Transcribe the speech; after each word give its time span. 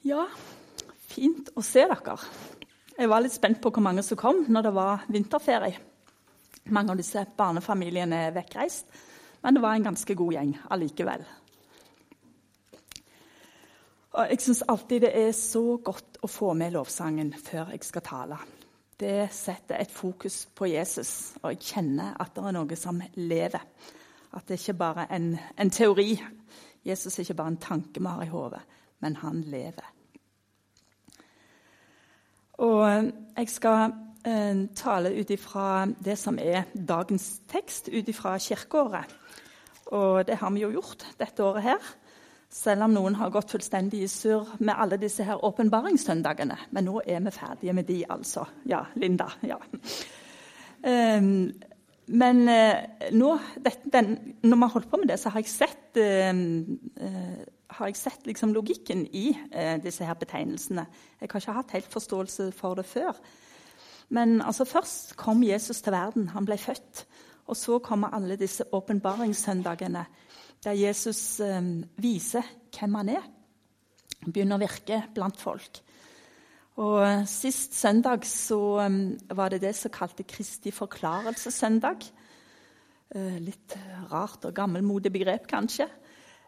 Ja, 0.00 0.22
fint 1.12 1.50
å 1.52 1.62
se 1.64 1.82
dere. 1.84 2.14
Jeg 2.96 3.08
var 3.10 3.20
litt 3.20 3.34
spent 3.34 3.58
på 3.60 3.68
hvor 3.68 3.84
mange 3.84 4.00
som 4.04 4.16
kom 4.16 4.46
når 4.48 4.64
det 4.64 4.72
var 4.72 5.02
vinterferie. 5.12 5.76
Mange 6.72 6.94
av 6.94 7.00
disse 7.00 7.24
barnefamiliene 7.36 8.22
er 8.28 8.32
vekkreist, 8.32 8.88
men 9.44 9.56
det 9.56 9.62
var 9.64 9.76
en 9.76 9.84
ganske 9.90 10.16
god 10.16 10.32
gjeng 10.36 10.54
allikevel. 10.72 11.26
Og 14.10 14.32
jeg 14.32 14.42
syns 14.42 14.64
alltid 14.72 15.04
det 15.04 15.12
er 15.20 15.30
så 15.36 15.64
godt 15.84 16.18
å 16.24 16.32
få 16.32 16.54
med 16.56 16.74
lovsangen 16.74 17.34
før 17.36 17.74
jeg 17.74 17.84
skal 17.84 18.06
tale. 18.06 18.40
Det 19.00 19.28
setter 19.32 19.80
et 19.80 19.92
fokus 19.92 20.46
på 20.56 20.72
Jesus, 20.72 21.34
og 21.42 21.52
jeg 21.54 21.74
kjenner 21.74 22.16
at 22.20 22.32
det 22.36 22.48
er 22.48 22.56
noe 22.56 22.76
som 22.76 23.04
lever. 23.20 23.62
At 24.32 24.48
det 24.48 24.62
ikke 24.62 24.80
bare 24.80 25.06
er 25.06 25.16
en, 25.20 25.32
en 25.60 25.70
teori. 25.72 26.14
Jesus 26.84 27.18
er 27.18 27.24
ikke 27.28 27.42
bare 27.42 27.54
en 27.54 27.64
tanke 27.68 28.00
vi 28.00 28.08
har 28.08 28.24
i 28.24 28.32
hodet, 28.32 28.64
men 29.00 29.16
han 29.22 29.42
lever. 29.48 29.86
Og 32.60 32.82
eh, 32.88 33.10
jeg 33.38 33.48
skal 33.48 33.94
eh, 34.26 34.66
tale 34.76 35.14
ut 35.16 35.30
ifra 35.32 35.86
det 36.04 36.18
som 36.20 36.38
er 36.38 36.68
dagens 36.74 37.40
tekst, 37.48 37.88
ut 37.88 38.08
ifra 38.08 38.36
kirkeåret. 38.38 39.16
Og 39.90 40.26
det 40.26 40.36
har 40.38 40.52
vi 40.54 40.62
jo 40.62 40.74
gjort 40.76 41.06
dette 41.18 41.44
året 41.44 41.66
her. 41.66 41.90
Selv 42.50 42.82
om 42.82 42.94
noen 42.94 43.14
har 43.14 43.30
gått 43.30 43.52
fullstendig 43.54 44.02
i 44.02 44.10
surr 44.10 44.56
med 44.58 44.74
alle 44.74 44.98
disse 44.98 45.22
her 45.26 45.42
åpenbaringssøndagene. 45.46 46.56
Men 46.74 46.88
nå 46.88 47.02
er 47.06 47.22
vi 47.22 47.32
ferdige 47.34 47.74
med 47.74 47.86
de, 47.86 48.00
altså. 48.10 48.44
Ja, 48.66 48.84
Linda. 48.98 49.28
ja. 49.46 49.58
Um, 50.80 51.52
men 52.10 52.40
uh, 52.48 52.74
nå, 53.12 53.30
det, 53.62 53.76
den, 53.92 54.16
når 54.42 54.56
vi 54.56 54.60
har 54.62 54.74
holdt 54.74 54.90
på 54.90 54.98
med 54.98 55.12
det, 55.12 55.18
så 55.20 55.30
har 55.30 55.44
jeg 55.44 55.52
sett, 55.52 56.00
uh, 56.00 57.04
uh, 57.04 57.42
har 57.76 57.90
jeg 57.90 57.96
sett 57.96 58.26
liksom 58.26 58.52
logikken 58.52 59.06
i 59.14 59.30
disse 59.82 60.04
her 60.04 60.18
betegnelsene. 60.18 60.84
Jeg 61.20 61.30
har 61.30 61.40
ikke 61.40 61.54
hatt 61.54 61.74
helt 61.76 61.92
forståelse 61.92 62.50
for 62.56 62.74
det 62.78 62.84
før. 62.88 63.18
Men 64.10 64.40
altså, 64.42 64.64
først 64.66 65.16
kom 65.16 65.42
Jesus 65.46 65.82
til 65.82 65.94
verden. 65.94 66.28
Han 66.34 66.46
ble 66.46 66.58
født. 66.58 67.04
Og 67.50 67.56
så 67.56 67.78
kommer 67.82 68.14
alle 68.14 68.38
disse 68.38 68.64
åpenbaringssøndagene 68.74 70.04
der 70.64 70.76
Jesus 70.76 71.40
eh, 71.40 71.62
viser 71.96 72.46
hvem 72.76 72.98
han 73.00 73.12
er. 73.16 73.28
Begynner 74.26 74.58
å 74.58 74.62
virke 74.62 75.00
blant 75.14 75.40
folk. 75.40 75.80
Og 76.80 76.98
eh, 77.02 77.24
Sist 77.30 77.74
søndag 77.78 78.26
så 78.28 78.60
um, 78.84 79.00
var 79.34 79.54
det 79.54 79.62
det 79.64 79.74
som 79.78 79.92
kalte 79.94 80.26
Kristi 80.28 80.72
forklarelsessøndag. 80.74 82.06
Uh, 83.10 83.38
litt 83.42 83.74
rart 84.12 84.44
og 84.46 84.54
gammelmodig 84.54 85.10
begrep, 85.10 85.48
kanskje. 85.50 85.88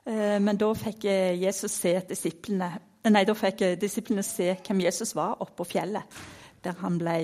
Uh, 0.06 0.39
men 0.42 0.58
da 0.58 0.72
fikk 0.75 1.05
Jesus 1.39 1.77
se 1.84 1.95
disiplene 2.08 2.72
Nei, 3.03 3.25
da 3.27 3.34
fikk 3.34 3.64
disiplene 3.83 4.22
se 4.22 4.53
hvem 4.62 4.84
Jesus 4.84 5.17
var 5.19 5.41
oppe 5.42 5.56
på 5.59 5.72
fjellet, 5.72 6.19
der 6.62 6.77
han 6.78 7.00
ble 7.00 7.17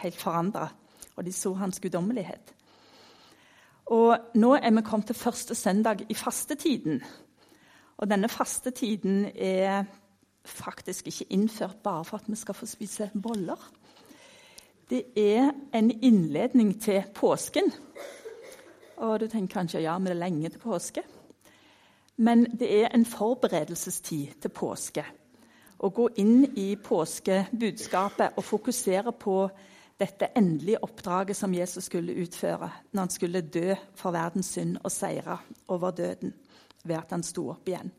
helt 0.00 0.16
forandra. 0.16 0.70
Og 1.12 1.26
de 1.26 1.32
så 1.32 1.52
hans 1.60 1.76
guddommelighet. 1.80 2.54
Og 3.92 4.32
nå 4.40 4.54
er 4.56 4.72
vi 4.72 4.82
kommet 4.82 5.10
til 5.10 5.18
første 5.18 5.54
søndag 5.54 6.06
i 6.08 6.14
fastetiden. 6.16 7.02
Og 8.00 8.08
denne 8.10 8.28
fastetiden 8.28 9.26
er 9.34 9.84
faktisk 10.44 11.06
ikke 11.06 11.28
innført 11.36 11.82
bare 11.82 12.04
for 12.04 12.16
at 12.16 12.28
vi 12.28 12.36
skal 12.36 12.54
få 12.54 12.66
spise 12.66 13.10
boller. 13.22 13.60
Det 14.90 15.04
er 15.16 15.50
en 15.74 15.90
innledning 15.90 16.80
til 16.82 17.02
påsken. 17.14 17.72
Og 18.96 19.20
du 19.20 19.26
tenker 19.26 19.60
kanskje 19.60 19.80
ja, 19.80 19.98
men 19.98 20.06
det 20.06 20.16
er 20.16 20.24
lenge 20.24 20.48
til 20.48 20.58
påske. 20.58 21.02
Men 22.16 22.46
det 22.58 22.68
er 22.82 22.88
en 22.94 23.04
forberedelsestid 23.04 24.40
til 24.40 24.50
påske. 24.50 25.04
Å 25.76 25.88
gå 25.92 26.08
inn 26.16 26.46
i 26.56 26.70
påskebudskapet 26.80 28.38
og 28.40 28.44
fokusere 28.44 29.12
på 29.12 29.36
dette 30.00 30.30
endelige 30.36 30.80
oppdraget 30.84 31.36
som 31.36 31.54
Jesus 31.54 31.88
skulle 31.88 32.16
utføre 32.22 32.70
når 32.92 33.00
han 33.00 33.12
skulle 33.12 33.40
dø 33.40 33.76
for 33.96 34.16
verdens 34.16 34.48
synd 34.56 34.78
og 34.82 34.92
seire 34.92 35.38
over 35.72 35.92
døden 35.96 36.32
ved 36.84 36.96
at 36.96 37.12
han 37.12 37.24
sto 37.24 37.50
opp 37.52 37.68
igjen. 37.68 37.92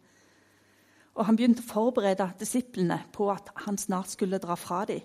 Og 1.18 1.26
Han 1.26 1.38
begynte 1.38 1.64
å 1.66 1.70
forberede 1.72 2.28
disiplene 2.40 3.00
på 3.14 3.32
at 3.34 3.50
han 3.66 3.78
snart 3.78 4.12
skulle 4.14 4.38
dra 4.38 4.56
fra 4.56 4.84
dem. 4.86 5.02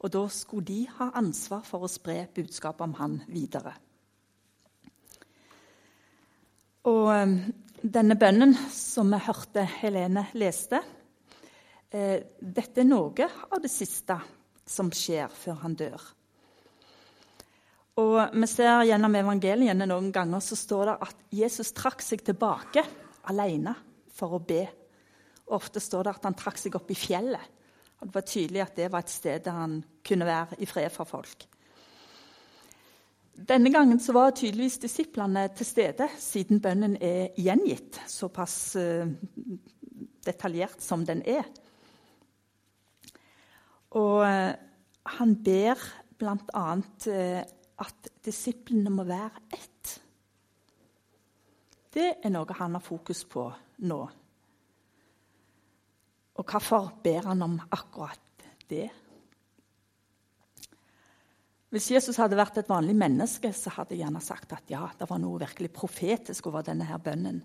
Og 0.00 0.12
da 0.12 0.22
skulle 0.28 0.64
de 0.64 0.86
ha 0.98 1.10
ansvar 1.18 1.64
for 1.66 1.84
å 1.84 1.90
spre 1.90 2.28
budskapet 2.34 2.80
om 2.86 2.94
han 2.94 3.20
videre. 3.28 3.74
Og 6.88 7.10
denne 7.88 8.16
bønnen 8.20 8.54
som 8.72 9.10
vi 9.12 9.20
hørte 9.24 9.64
Helene 9.78 10.26
leste, 10.38 10.80
eh, 11.90 12.20
dette 12.40 12.82
er 12.82 12.88
noe 12.88 13.28
av 13.50 13.60
det 13.62 13.70
siste 13.72 14.18
som 14.68 14.90
skjer 14.92 15.32
før 15.32 15.60
han 15.62 15.76
dør. 15.78 16.00
Og 17.98 18.18
vi 18.34 18.46
ser 18.46 18.84
Gjennom 18.86 19.14
evangeliene 19.18 19.86
noen 19.88 20.12
ganger 20.14 20.40
så 20.44 20.56
står 20.56 20.84
det 20.86 20.96
at 21.08 21.22
Jesus 21.34 21.72
trakk 21.74 22.02
seg 22.04 22.22
tilbake 22.22 22.84
alene 23.32 23.74
for 24.14 24.36
å 24.36 24.42
be. 24.44 24.62
Ofte 25.56 25.80
står 25.80 26.04
det 26.04 26.14
at 26.14 26.28
han 26.28 26.36
trakk 26.38 26.60
seg 26.60 26.76
opp 26.78 26.90
i 26.90 26.98
fjellet. 26.98 27.54
Og 27.98 28.06
Det 28.06 28.14
var 28.14 28.26
tydelig 28.28 28.62
at 28.62 28.76
det 28.76 28.92
var 28.92 29.02
et 29.02 29.10
sted 29.10 29.42
der 29.42 29.56
han 29.56 29.80
kunne 30.06 30.28
være 30.28 30.60
i 30.62 30.66
fred 30.66 30.92
for 30.94 31.08
folk. 31.08 31.48
Denne 33.38 33.70
gangen 33.70 34.00
så 34.02 34.12
var 34.16 34.32
tydeligvis 34.34 34.80
disiplene 34.82 35.44
til 35.54 35.66
stede, 35.66 36.08
siden 36.18 36.58
bønnen 36.60 36.96
er 36.98 37.36
gjengitt 37.38 38.00
såpass 38.10 38.56
uh, 38.80 39.06
detaljert 40.26 40.82
som 40.82 41.04
den 41.06 41.22
er. 41.22 41.46
Og 43.96 44.24
eh, 44.26 44.52
han 45.16 45.34
ber 45.44 45.80
bl.a. 46.18 46.66
Eh, 47.08 47.40
at 47.78 48.08
disiplene 48.26 48.90
må 48.92 49.06
være 49.08 49.44
ett. 49.54 49.92
Det 51.94 52.08
er 52.20 52.32
noe 52.34 52.56
han 52.58 52.74
har 52.76 52.84
fokus 52.84 53.22
på 53.30 53.46
nå. 53.88 54.00
Og 56.38 56.44
hvorfor 56.52 56.90
ber 57.02 57.30
han 57.30 57.42
om 57.46 57.56
akkurat 57.70 58.48
det? 58.70 58.88
Hvis 61.68 61.90
Jesus 61.92 62.16
hadde 62.16 62.38
vært 62.38 62.62
et 62.62 62.68
vanlig 62.70 62.94
menneske, 62.96 63.50
så 63.52 63.74
hadde 63.74 63.92
jeg 63.92 64.06
gjerne 64.06 64.22
sagt 64.24 64.54
at 64.56 64.70
ja, 64.72 64.86
det 64.96 65.08
var 65.10 65.20
noe 65.20 65.40
virkelig 65.42 65.68
profetisk 65.76 66.48
over 66.48 66.64
denne 66.64 66.86
her 66.88 67.00
bønnen. 67.02 67.42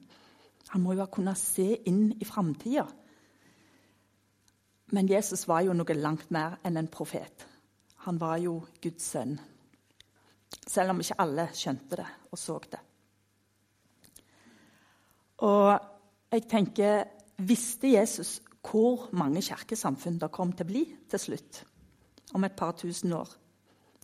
Han 0.71 0.83
må 0.83 0.95
jo 0.95 1.03
ha 1.03 1.09
kunnet 1.11 1.39
se 1.39 1.65
inn 1.89 2.05
i 2.15 2.27
framtida. 2.27 2.85
Men 4.95 5.09
Jesus 5.09 5.43
var 5.49 5.65
jo 5.65 5.75
noe 5.75 5.97
langt 5.97 6.31
mer 6.31 6.55
enn 6.63 6.79
en 6.79 6.87
profet. 6.91 7.43
Han 8.07 8.19
var 8.21 8.37
jo 8.39 8.61
Guds 8.83 9.11
sønn. 9.11 9.35
Selv 10.63 10.93
om 10.93 11.03
ikke 11.03 11.19
alle 11.19 11.49
skjønte 11.57 11.99
det 11.99 12.07
og 12.31 12.39
så 12.39 12.57
det. 12.71 12.81
Og 15.43 15.69
jeg 16.31 16.47
tenker 16.47 17.03
Visste 17.43 17.89
Jesus 17.89 18.37
hvor 18.63 19.09
mange 19.17 19.41
kirkesamfunn 19.43 20.19
det 20.21 20.29
kom 20.31 20.53
til 20.53 20.63
å 20.63 20.69
bli 20.69 20.83
til 21.11 21.19
slutt? 21.19 21.63
Om 22.37 22.45
et 22.45 22.55
par 22.55 22.77
tusen 22.77 23.11
år. 23.17 23.27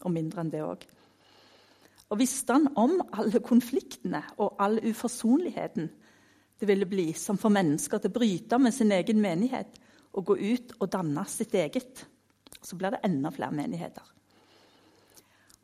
Og 0.06 0.14
mindre 0.14 0.44
enn 0.44 0.52
det 0.54 0.64
òg. 0.64 0.86
Og 2.10 2.18
visste 2.18 2.56
han 2.56 2.70
om 2.80 2.98
alle 3.14 3.42
konfliktene 3.46 4.24
og 4.42 4.58
all 4.62 4.80
uforsonligheten 4.82 5.90
det 6.60 6.68
ville 6.68 6.88
bli 6.90 7.14
som 7.16 7.38
for 7.40 7.54
mennesker 7.56 8.02
til 8.02 8.12
å 8.12 8.18
bryte 8.18 8.58
med 8.60 8.76
sin 8.76 8.92
egen 8.92 9.22
menighet 9.24 9.78
og 10.18 10.26
gå 10.32 10.36
ut 10.42 10.74
og 10.80 10.90
danne 10.92 11.24
sitt 11.30 11.54
eget. 11.56 12.04
Så 12.60 12.76
blir 12.76 12.92
det 12.92 13.04
enda 13.08 13.32
flere 13.32 13.56
menigheter. 13.56 14.04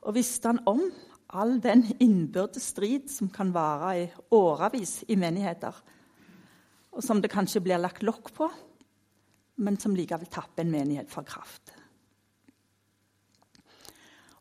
Og 0.05 0.15
visste 0.15 0.53
han 0.53 0.61
om 0.69 0.85
all 1.35 1.57
den 1.59 1.83
innbyrdes 1.99 2.69
strid 2.71 3.09
som 3.11 3.27
kan 3.33 3.51
vare 3.51 3.91
i 3.99 4.07
årevis 4.37 5.01
i 5.11 5.17
menigheter, 5.19 5.75
og 6.95 7.03
som 7.03 7.19
det 7.19 7.33
kanskje 7.33 7.63
blir 7.65 7.81
lagt 7.81 8.05
lokk 8.05 8.31
på, 8.37 8.47
men 9.59 9.79
som 9.81 9.95
likevel 9.97 10.29
tapper 10.31 10.63
en 10.63 10.71
menighet 10.71 11.11
for 11.11 11.27
kraft. 11.27 11.74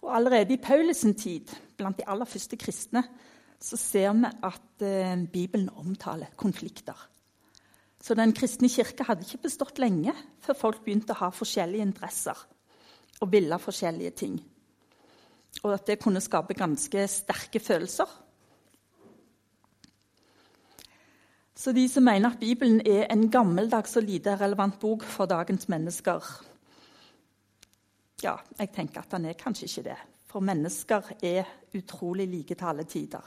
Og 0.04 0.12
Allerede 0.12 0.52
i 0.54 0.60
Paulus' 0.60 1.12
tid, 1.16 1.48
blant 1.76 1.96
de 1.96 2.04
aller 2.06 2.28
første 2.28 2.56
kristne, 2.60 3.02
så 3.60 3.76
ser 3.80 4.12
vi 4.12 4.28
at 4.44 4.82
eh, 4.84 5.24
Bibelen 5.32 5.70
omtaler 5.80 6.34
konflikter. 6.36 6.98
Så 8.02 8.14
den 8.14 8.34
kristne 8.36 8.68
kirke 8.68 9.06
hadde 9.08 9.24
ikke 9.24 9.46
bestått 9.46 9.80
lenge 9.80 10.12
før 10.44 10.58
folk 10.58 10.82
begynte 10.84 11.14
å 11.14 11.22
ha 11.22 11.30
forskjellige 11.32 11.86
interesser 11.86 12.36
og 13.22 13.32
ville 13.32 13.56
forskjellige 13.58 14.10
ting. 14.20 14.36
Og 15.62 15.72
at 15.72 15.86
det 15.88 16.02
kunne 16.02 16.20
skape 16.20 16.56
ganske 16.58 17.06
sterke 17.08 17.62
følelser. 17.62 18.10
Så 21.56 21.72
de 21.72 21.86
som 21.88 22.04
mener 22.04 22.34
at 22.34 22.42
Bibelen 22.42 22.82
er 22.84 23.06
en 23.08 23.30
gammeldags 23.30 23.96
og 23.96 24.04
lite 24.04 24.36
relevant 24.36 24.76
bok 24.82 25.06
for 25.06 25.30
dagens 25.30 25.70
mennesker 25.72 26.28
Ja, 28.22 28.36
jeg 28.58 28.70
tenker 28.74 29.02
at 29.02 29.12
han 29.16 29.26
er 29.26 29.38
kanskje 29.38 29.66
ikke 29.68 29.88
det. 29.88 29.96
For 30.30 30.44
mennesker 30.44 31.10
er 31.22 31.48
utrolig 31.74 32.28
like 32.30 32.54
til 32.54 32.70
alle 32.70 32.84
tider. 32.84 33.24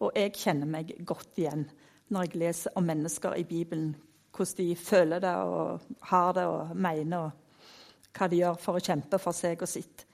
Og 0.00 0.12
jeg 0.16 0.36
kjenner 0.36 0.68
meg 0.70 0.92
godt 1.06 1.40
igjen 1.40 1.66
når 2.08 2.24
jeg 2.24 2.40
leser 2.40 2.76
om 2.78 2.86
mennesker 2.88 3.36
i 3.36 3.44
Bibelen 3.48 3.96
hvordan 4.38 4.56
de 4.56 4.76
føler 4.76 5.20
det 5.20 5.34
og 5.34 5.80
har 6.10 6.32
det 6.36 6.44
og 6.46 6.76
mener, 6.76 7.18
og 7.18 8.14
hva 8.14 8.28
de 8.30 8.38
gjør 8.38 8.60
for 8.62 8.78
å 8.78 8.84
kjempe 8.84 9.18
for 9.18 9.34
seg 9.34 9.64
og 9.64 9.70
sitt. 9.70 10.04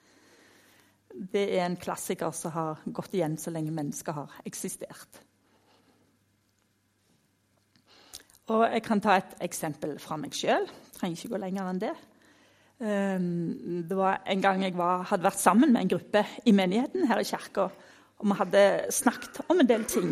Det 1.14 1.44
er 1.58 1.66
en 1.66 1.76
klassiker 1.76 2.32
som 2.34 2.54
har 2.54 2.80
gått 2.86 3.14
igjen 3.14 3.36
så 3.38 3.52
lenge 3.54 3.74
mennesker 3.74 4.16
har 4.16 4.40
eksistert. 4.48 5.20
Og 8.52 8.64
jeg 8.66 8.82
kan 8.84 9.00
ta 9.00 9.18
et 9.20 9.36
eksempel 9.44 9.94
fra 10.02 10.18
meg 10.20 10.34
sjøl. 10.36 10.66
Trenger 10.98 11.16
ikke 11.16 11.32
gå 11.32 11.40
lenger 11.44 11.68
enn 11.70 11.84
det. 11.84 11.94
Ehm, 12.84 13.84
det 13.88 13.96
var 13.96 14.22
en 14.28 14.42
gang 14.42 14.62
jeg 14.62 14.76
var, 14.76 15.06
hadde 15.08 15.24
vært 15.24 15.40
sammen 15.40 15.72
med 15.72 15.84
en 15.84 15.92
gruppe 15.94 16.24
i 16.44 16.52
menigheten 16.52 17.06
her 17.08 17.22
i 17.22 17.28
kirka. 17.28 17.68
Og 18.18 18.26
vi 18.28 18.36
hadde 18.38 18.64
snakket 18.92 19.40
om 19.48 19.60
en 19.60 19.68
del 19.68 19.86
ting. 19.88 20.10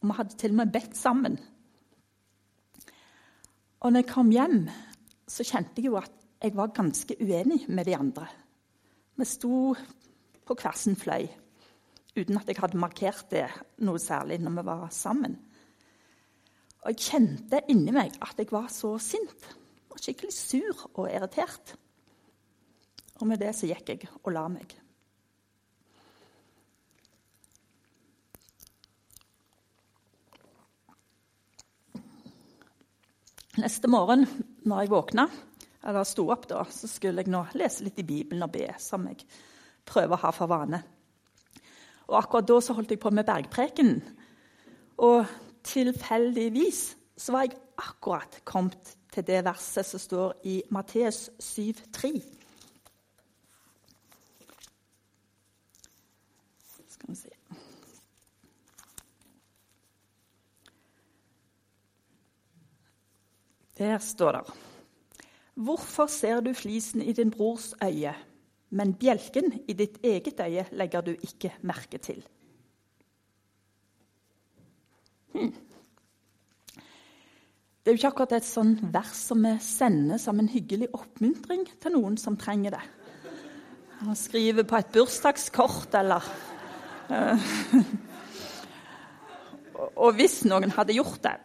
Og 0.00 0.08
vi 0.08 0.16
hadde 0.16 0.38
til 0.40 0.54
og 0.54 0.60
med 0.62 0.72
bedt 0.72 0.96
sammen. 0.96 1.36
Og 3.80 3.92
når 3.92 4.02
jeg 4.02 4.12
kom 4.12 4.32
hjem, 4.32 4.62
så 5.28 5.44
kjente 5.44 5.80
jeg 5.80 5.90
jo 5.90 5.98
at 6.00 6.12
jeg 6.40 6.56
var 6.56 6.72
ganske 6.72 7.16
uenig 7.20 7.66
med 7.68 7.84
de 7.84 7.96
andre. 7.96 8.26
Vi 9.16 9.28
sto 9.28 9.74
på 10.46 10.56
hver 10.56 10.76
sin 10.76 10.96
fløy 10.96 11.28
uten 12.16 12.36
at 12.40 12.48
jeg 12.48 12.58
hadde 12.58 12.80
markert 12.80 13.28
det 13.30 13.46
noe 13.86 14.00
særlig 14.02 14.40
når 14.40 14.56
vi 14.56 14.66
var 14.66 14.88
sammen. 14.92 15.36
Og 16.80 16.94
jeg 16.94 17.04
kjente 17.04 17.60
inni 17.68 17.92
meg 17.92 18.16
at 18.24 18.40
jeg 18.40 18.48
var 18.50 18.68
så 18.72 18.96
sint. 18.98 19.46
Skikkelig 20.00 20.32
sur 20.32 20.84
og 20.94 21.10
irritert. 21.10 21.74
Og 23.20 23.28
med 23.28 23.40
det 23.42 23.52
så 23.56 23.68
gikk 23.68 23.92
jeg 23.92 24.08
og 24.22 24.32
la 24.32 24.46
meg. 24.48 24.72
Neste 33.60 33.90
morgen 33.92 34.24
når 34.64 34.84
jeg 34.84 34.92
våkna, 34.92 35.26
eller 35.84 36.06
sto 36.08 36.26
opp, 36.32 36.46
da, 36.48 36.62
så 36.70 36.88
skulle 36.88 37.24
jeg 37.24 37.32
nå 37.32 37.42
lese 37.58 37.84
litt 37.84 37.98
i 38.00 38.06
Bibelen 38.06 38.44
og 38.46 38.52
be, 38.54 38.66
som 38.80 39.04
jeg 39.10 39.24
prøver 39.88 40.16
å 40.16 40.22
ha 40.22 40.32
for 40.32 40.48
vane. 40.48 40.80
Og 42.08 42.16
Akkurat 42.18 42.48
da 42.48 42.58
så 42.62 42.76
holdt 42.76 42.94
jeg 42.94 43.02
på 43.02 43.12
med 43.14 43.26
bergpreken. 43.28 43.94
Og 45.04 45.28
tilfeldigvis 45.66 46.82
så 47.20 47.36
var 47.36 47.46
jeg 47.46 47.58
akkurat 47.80 48.40
kommet 48.48 48.94
til 49.12 49.26
det 49.26 49.42
verset 49.46 49.86
som 49.86 50.02
står 50.02 50.36
i 50.48 50.60
Matteus 50.70 51.28
7,3. 51.40 52.14
Skal 56.88 57.08
vi 57.08 57.16
se 57.16 57.40
Der 63.80 63.98
står 63.98 64.32
det 64.36 64.58
Hvorfor 65.60 66.06
ser 66.06 66.40
du 66.40 66.52
flisen 66.54 67.02
i 67.02 67.12
din 67.12 67.30
brors 67.30 67.74
øye, 67.84 68.12
men 68.70 68.94
bjelken 68.94 69.52
i 69.68 69.72
ditt 69.72 69.98
eget 70.04 70.40
øye 70.40 70.66
legger 70.72 71.00
du 71.00 71.10
ikke 71.10 71.52
merke 71.60 71.98
til? 71.98 72.22
Hmm. 75.34 75.52
Det 77.80 77.90
er 77.90 77.92
jo 77.92 77.98
ikke 77.98 78.08
akkurat 78.12 78.32
et 78.36 78.46
sånn 78.46 78.76
vers 78.92 79.20
som 79.26 79.44
vi 79.44 79.52
sender 79.64 80.20
som 80.20 80.40
en 80.40 80.48
hyggelig 80.48 80.88
oppmuntring 80.96 81.66
til 81.80 81.96
noen 81.96 82.16
som 82.20 82.36
trenger 82.40 82.76
det. 82.76 82.82
Å 84.04 84.16
skrive 84.16 84.64
på 84.64 84.76
et 84.76 84.92
bursdagskort 84.94 85.96
eller 86.00 86.24
uh, 87.10 87.50
Og 89.96 90.14
hvis 90.16 90.42
noen 90.48 90.72
hadde 90.76 90.96
gjort 90.96 91.22
det, 91.24 91.36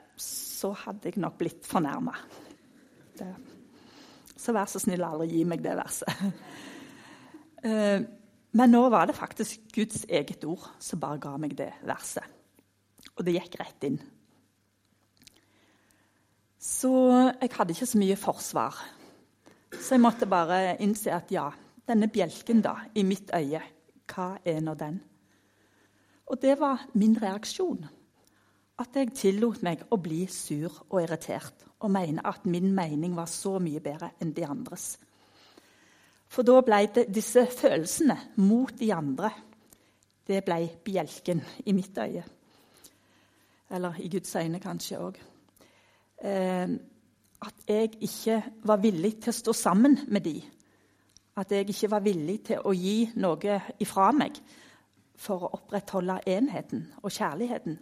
så 0.56 0.72
hadde 0.86 1.12
jeg 1.12 1.22
nok 1.22 1.38
blitt 1.40 1.68
fornærma. 1.68 2.16
Så 4.36 4.54
vær 4.56 4.69
så 4.69 4.81
snill 4.81 5.04
aldri 5.06 5.31
gi 5.34 5.44
meg 5.48 5.63
det 5.63 5.75
verset. 5.78 6.25
Uh, 7.66 8.00
men 8.57 8.72
nå 8.72 8.86
var 8.94 9.10
det 9.10 9.18
faktisk 9.18 9.68
Guds 9.75 10.06
eget 10.07 10.46
ord 10.48 10.68
som 10.80 11.02
bare 11.02 11.19
ga 11.24 11.36
meg 11.42 11.56
det 11.60 11.72
verset. 11.88 12.24
Og 13.16 13.24
det 13.28 13.38
gikk 13.38 13.57
rett 13.62 13.88
inn. 13.88 14.00
Så 16.66 16.92
jeg 17.13 17.51
hadde 17.54 17.75
ikke 17.75 17.88
så 17.88 18.00
mye 18.01 18.18
forsvar. 18.18 18.78
Så 19.75 19.96
jeg 19.96 20.01
måtte 20.01 20.28
bare 20.30 20.78
innse 20.81 21.13
at 21.13 21.30
ja, 21.34 21.50
denne 21.86 22.10
bjelken 22.10 22.63
da, 22.66 22.78
i 22.96 23.04
mitt 23.06 23.30
øye, 23.36 23.62
hva 24.10 24.30
er 24.48 24.63
nå 24.63 24.74
den? 24.80 24.98
Og 26.25 26.40
det 26.42 26.56
var 26.58 26.88
min 26.98 27.13
reaksjon. 27.22 27.86
At 28.80 28.98
jeg 28.98 29.13
tillot 29.16 29.62
meg 29.63 29.86
å 29.88 29.98
bli 30.04 30.25
sur 30.27 30.72
og 30.89 31.00
irritert 31.00 31.63
og 31.80 31.92
mene 31.95 32.24
at 32.27 32.48
min 32.50 32.74
mening 32.75 33.16
var 33.16 33.30
så 33.31 33.57
mye 33.63 33.80
bedre 33.83 34.12
enn 34.22 34.33
de 34.36 34.44
andres. 34.48 34.95
For 36.27 36.44
da 36.44 36.60
ble 36.66 36.81
det 36.95 37.06
disse 37.13 37.45
følelsene 37.48 38.18
mot 38.44 38.74
de 38.80 38.89
andre 38.94 39.31
det 40.25 40.42
ble 40.44 40.57
bjelken 40.83 41.44
i 41.69 41.75
mitt 41.77 41.98
øye. 42.01 42.24
Eller 43.69 44.01
i 44.01 44.10
Guds 44.10 44.36
øyne 44.36 44.60
kanskje 44.60 45.00
òg. 45.00 45.19
Eh, 46.25 46.69
at 47.45 47.63
jeg 47.68 47.92
ikke 48.01 48.42
var 48.66 48.81
villig 48.81 49.19
til 49.22 49.31
å 49.31 49.38
stå 49.39 49.54
sammen 49.54 50.00
med 50.07 50.25
de. 50.25 50.39
At 51.38 51.51
jeg 51.51 51.69
ikke 51.69 51.92
var 51.92 52.04
villig 52.06 52.39
til 52.50 52.63
å 52.63 52.74
gi 52.74 53.12
noe 53.22 53.60
ifra 53.80 54.12
meg 54.16 54.39
for 55.16 55.45
å 55.45 55.51
opprettholde 55.60 56.24
enheten 56.27 56.88
og 57.04 57.12
kjærligheten. 57.12 57.77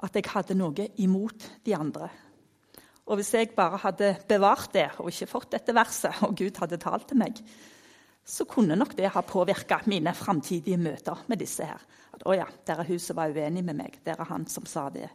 At 0.00 0.16
jeg 0.16 0.30
hadde 0.32 0.56
noe 0.56 0.88
imot 1.02 1.46
de 1.66 1.76
andre. 1.76 2.08
Og 3.10 3.18
hvis 3.18 3.34
jeg 3.34 3.50
bare 3.56 3.80
hadde 3.82 4.14
bevart 4.28 4.72
det 4.72 4.86
og 5.02 5.10
ikke 5.10 5.28
fått 5.28 5.52
dette 5.56 5.74
verset, 5.74 6.22
og 6.26 6.36
Gud 6.38 6.60
hadde 6.62 6.78
talt 6.80 7.08
til 7.10 7.18
meg, 7.20 7.40
så 8.24 8.44
kunne 8.46 8.76
nok 8.78 8.94
det 8.96 9.10
ha 9.10 9.22
påvirka 9.26 9.80
mine 9.90 10.12
framtidige 10.14 10.78
møter 10.78 11.24
med 11.26 11.40
disse 11.40 11.64
her. 11.66 11.80
At 12.14 12.22
'Å 12.22 12.36
ja, 12.36 12.46
der 12.66 12.80
er 12.80 12.84
hun 12.84 12.98
som 12.98 13.16
var 13.16 13.30
uenig 13.30 13.64
med 13.64 13.76
meg. 13.76 13.98
Der 14.04 14.20
er 14.20 14.24
han 14.24 14.46
som 14.46 14.66
sa 14.66 14.88
det.' 14.88 15.10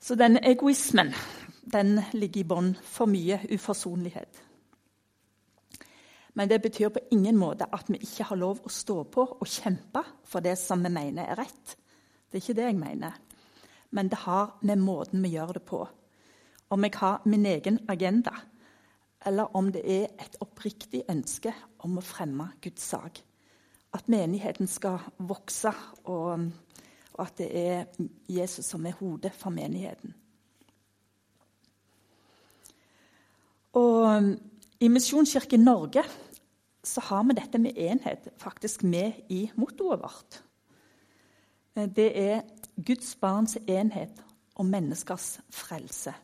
Så 0.00 0.14
denne 0.14 0.44
egoismen 0.44 1.14
den 1.72 2.00
ligger 2.12 2.40
i 2.40 2.44
bånn 2.44 2.74
for 2.82 3.06
mye 3.06 3.40
uforsonlighet. 3.54 4.42
Men 6.34 6.48
det 6.48 6.62
betyr 6.62 6.88
på 6.88 7.00
ingen 7.10 7.36
måte 7.36 7.64
at 7.72 7.88
vi 7.88 7.96
ikke 8.02 8.24
har 8.24 8.36
lov 8.36 8.60
å 8.64 8.68
stå 8.68 9.02
på 9.04 9.24
og 9.40 9.46
kjempe 9.46 10.02
for 10.24 10.40
det 10.40 10.58
som 10.58 10.82
vi 10.82 10.90
mener 10.92 11.24
er 11.24 11.38
rett. 11.38 11.76
Det 12.34 12.40
er 12.40 12.48
ikke 12.48 12.58
det 12.58 12.64
jeg 12.66 12.78
mener. 12.80 13.18
Men 13.94 14.08
det 14.10 14.18
har 14.24 14.56
med 14.66 14.80
måten 14.82 15.22
vi 15.22 15.36
gjør 15.36 15.52
det 15.54 15.62
på. 15.62 15.84
Om 16.74 16.84
jeg 16.84 16.96
har 16.98 17.22
min 17.30 17.46
egen 17.46 17.78
agenda 17.88 18.32
eller 19.26 19.56
om 19.56 19.70
det 19.72 19.84
er 19.86 20.10
et 20.18 20.36
oppriktig 20.42 21.04
ønske 21.08 21.52
om 21.86 21.94
å 21.96 22.02
fremme 22.02 22.48
Guds 22.60 22.82
sak. 22.90 23.20
At 23.94 24.10
menigheten 24.10 24.66
skal 24.66 24.98
vokse, 25.22 25.70
og, 26.10 26.48
og 27.14 27.22
at 27.22 27.38
det 27.38 27.48
er 27.54 28.08
Jesus 28.26 28.66
som 28.66 28.84
er 28.84 28.98
hodet 28.98 29.30
for 29.38 29.54
menigheten. 29.54 30.12
Og 33.78 34.34
I 34.82 34.90
Misjonskirken 34.90 35.62
Norge 35.62 36.02
så 36.84 37.00
har 37.12 37.22
vi 37.30 37.38
dette 37.38 37.62
med 37.62 37.78
enhet 37.78 38.28
faktisk 38.42 38.82
med 38.82 39.22
i 39.30 39.46
mottoet 39.54 40.02
vårt. 40.02 40.43
Det 41.74 42.10
er 42.14 42.42
Guds 42.86 43.16
barns 43.18 43.56
enhet 43.66 44.20
og 44.54 44.66
menneskers 44.66 45.40
frelse. 45.50 46.14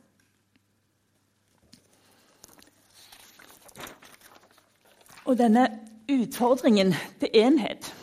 Og 5.27 5.39
denne 5.39 5.67
utfordringen 6.11 6.95
til 7.21 7.31
enhet, 7.35 7.95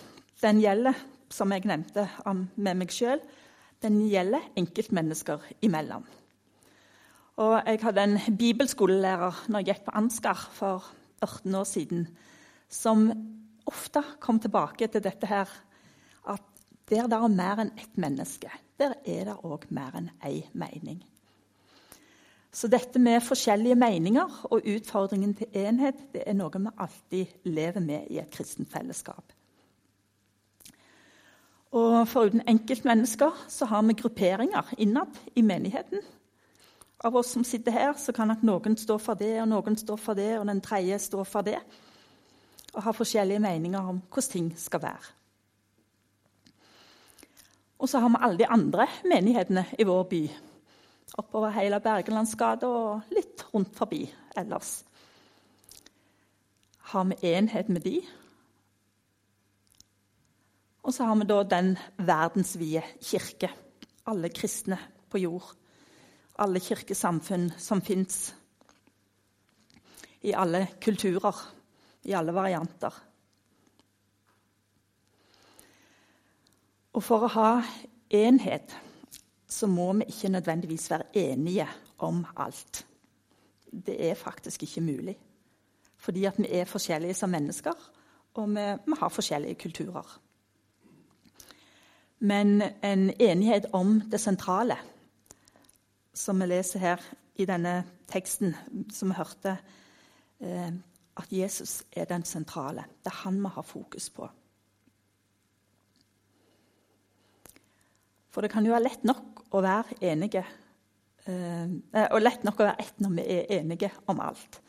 den 0.41 0.59
gjelder, 0.59 0.93
som 1.29 1.51
jeg 1.51 1.65
nevnte 1.67 2.07
med 2.55 2.77
meg 2.79 2.91
sjøl, 2.93 3.19
den 3.83 3.99
gjelder 4.09 4.43
enkeltmennesker 4.57 5.43
imellom. 5.61 6.05
Og 7.37 7.53
jeg 7.67 7.79
hadde 7.83 8.03
en 8.03 8.37
bibelskolelærer 8.37 9.43
når 9.47 9.59
jeg 9.63 9.69
gikk 9.71 9.83
på 9.85 9.95
Ansgar 9.99 10.39
for 10.53 10.87
18 11.21 11.55
år 11.55 11.67
siden, 11.69 12.07
som 12.69 13.07
ofte 13.67 14.03
kom 14.19 14.39
tilbake 14.39 14.87
til 14.87 15.03
dette 15.03 15.27
her 15.29 15.51
der 16.89 17.07
det 17.07 17.19
er 17.19 17.27
mer 17.27 17.61
enn 17.61 17.75
ett 17.77 17.97
menneske, 17.99 18.51
der 18.79 18.95
er 19.05 19.29
det 19.29 19.37
òg 19.43 19.67
mer 19.69 19.95
enn 19.99 20.11
ei 20.23 20.45
mening. 20.53 21.01
Så 22.51 22.69
dette 22.71 22.99
med 22.99 23.21
forskjellige 23.21 23.75
meninger 23.75 24.37
og 24.49 24.65
utfordringen 24.65 25.35
til 25.37 25.51
enhet 25.53 25.99
det 26.13 26.23
er 26.25 26.37
noe 26.37 26.49
vi 26.57 26.71
alltid 26.77 27.49
lever 27.51 27.83
med 27.83 28.07
i 28.09 28.21
et 28.21 28.31
kristent 28.33 28.71
fellesskap. 28.71 29.33
Og 31.75 32.07
Foruten 32.07 32.41
enkeltmennesker 32.47 33.43
så 33.51 33.67
har 33.67 33.83
vi 33.83 33.97
grupperinger 33.99 34.71
innad 34.77 35.19
i 35.35 35.41
menigheten. 35.41 36.01
Av 37.05 37.15
oss 37.15 37.29
som 37.35 37.43
sitter 37.43 37.71
her, 37.71 37.93
så 37.93 38.15
kan 38.15 38.31
at 38.31 38.41
noen 38.47 38.77
stå 38.79 38.97
for 38.97 39.19
det, 39.19 39.35
og 39.41 39.51
noen 39.51 39.77
står 39.77 39.99
for 40.01 40.17
det, 40.17 40.39
og 40.39 40.47
den 40.47 40.61
tredje 40.65 40.97
står 40.99 41.27
for 41.29 41.45
det. 41.45 41.59
Og 42.73 42.81
har 42.83 42.95
forskjellige 42.95 43.43
meninger 43.43 43.79
om 43.79 44.01
hvordan 44.07 44.31
ting 44.31 44.49
skal 44.57 44.81
være. 44.81 45.13
Og 47.77 47.89
så 47.89 48.01
har 48.01 48.09
vi 48.09 48.21
alle 48.25 48.39
de 48.39 48.49
andre 48.49 48.87
menighetene 49.05 49.65
i 49.77 49.85
vår 49.85 50.03
by. 50.09 50.21
Oppover 51.21 51.53
hele 51.55 51.79
Bergelandsgata 51.81 52.67
og 52.67 53.13
litt 53.13 53.45
rundt 53.53 53.75
forbi 53.77 54.01
ellers. 54.37 54.81
Har 56.91 57.05
vi 57.09 57.33
enhet 57.33 57.69
med 57.69 57.83
de? 57.85 57.99
Og 60.87 60.93
så 60.95 61.03
har 61.03 61.17
vi 61.19 61.27
da 61.27 61.41
den 61.43 61.73
verdensvide 61.99 62.83
kirke. 63.03 63.51
Alle 64.07 64.29
kristne 64.31 64.79
på 65.11 65.19
jord. 65.19 65.49
Alle 66.39 66.61
kirkesamfunn 66.63 67.49
som 67.59 67.81
fins. 67.83 68.31
I 70.23 70.31
alle 70.31 70.67
kulturer. 70.81 71.43
I 72.07 72.15
alle 72.15 72.31
varianter. 72.31 72.93
Og 76.97 77.03
for 77.05 77.27
å 77.27 77.29
ha 77.29 77.49
enhet 78.09 78.73
så 79.47 79.67
må 79.69 79.91
vi 79.99 80.07
ikke 80.09 80.31
nødvendigvis 80.33 80.89
være 80.89 81.11
enige 81.13 81.67
om 82.03 82.23
alt. 82.35 82.85
Det 83.69 83.95
er 84.09 84.17
faktisk 84.17 84.63
ikke 84.65 84.81
mulig. 84.81 85.13
Fordi 85.97 86.25
at 86.25 86.39
vi 86.41 86.47
er 86.49 86.65
forskjellige 86.65 87.13
som 87.13 87.29
mennesker, 87.29 87.75
og 88.33 88.49
vi, 88.49 88.63
vi 88.85 88.97
har 88.99 89.13
forskjellige 89.13 89.59
kulturer. 89.61 90.17
Men 92.19 92.61
en 92.81 93.11
enighet 93.19 93.69
om 93.73 94.01
det 94.01 94.21
sentrale, 94.21 94.77
som 96.13 96.41
vi 96.41 96.49
leser 96.49 96.79
her 96.79 97.05
i 97.35 97.45
denne 97.45 97.83
teksten 98.09 98.55
som 98.93 99.13
vi 99.13 99.19
hørte, 99.19 99.57
eh, 100.41 100.73
at 101.17 101.31
Jesus 101.31 101.83
er 101.91 102.09
den 102.09 102.25
sentrale. 102.25 102.89
Det 103.05 103.13
er 103.13 103.21
han 103.23 103.41
vi 103.43 103.53
har 103.53 103.61
fokus 103.61 104.09
på. 104.09 104.29
For 108.37 108.45
det 108.45 108.51
kan 108.53 108.67
jo 108.67 108.69
være 108.75 108.85
lett 108.85 109.05
nok 109.09 109.47
å 109.57 109.59
være 109.65 109.95
enige. 110.05 110.43
Eh, 111.25 112.03
og 112.03 112.19
lett 112.21 112.43
nok 112.45 112.59
å 112.61 112.67
være 112.67 112.83
ett 112.83 112.99
når 113.01 113.15
vi 113.15 113.23
er 113.33 113.47
enige 113.55 113.89
om 114.13 114.21
alt. 114.21 114.59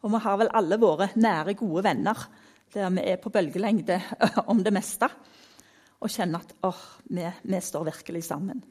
Og 0.00 0.14
vi 0.14 0.20
har 0.24 0.38
vel 0.40 0.48
alle 0.56 0.78
våre 0.80 1.10
nære, 1.20 1.52
gode 1.60 1.82
venner 1.84 2.22
der 2.72 2.88
vi 2.96 3.04
er 3.12 3.20
på 3.20 3.28
bølgelengde 3.34 3.98
om 4.54 4.64
det 4.64 4.72
meste. 4.72 5.10
Og 6.00 6.08
kjenner 6.08 6.40
at 6.40 6.56
åh, 6.64 6.80
vi, 7.12 7.28
vi 7.44 7.60
står 7.60 7.90
virkelig 7.90 8.24
sammen. 8.30 8.64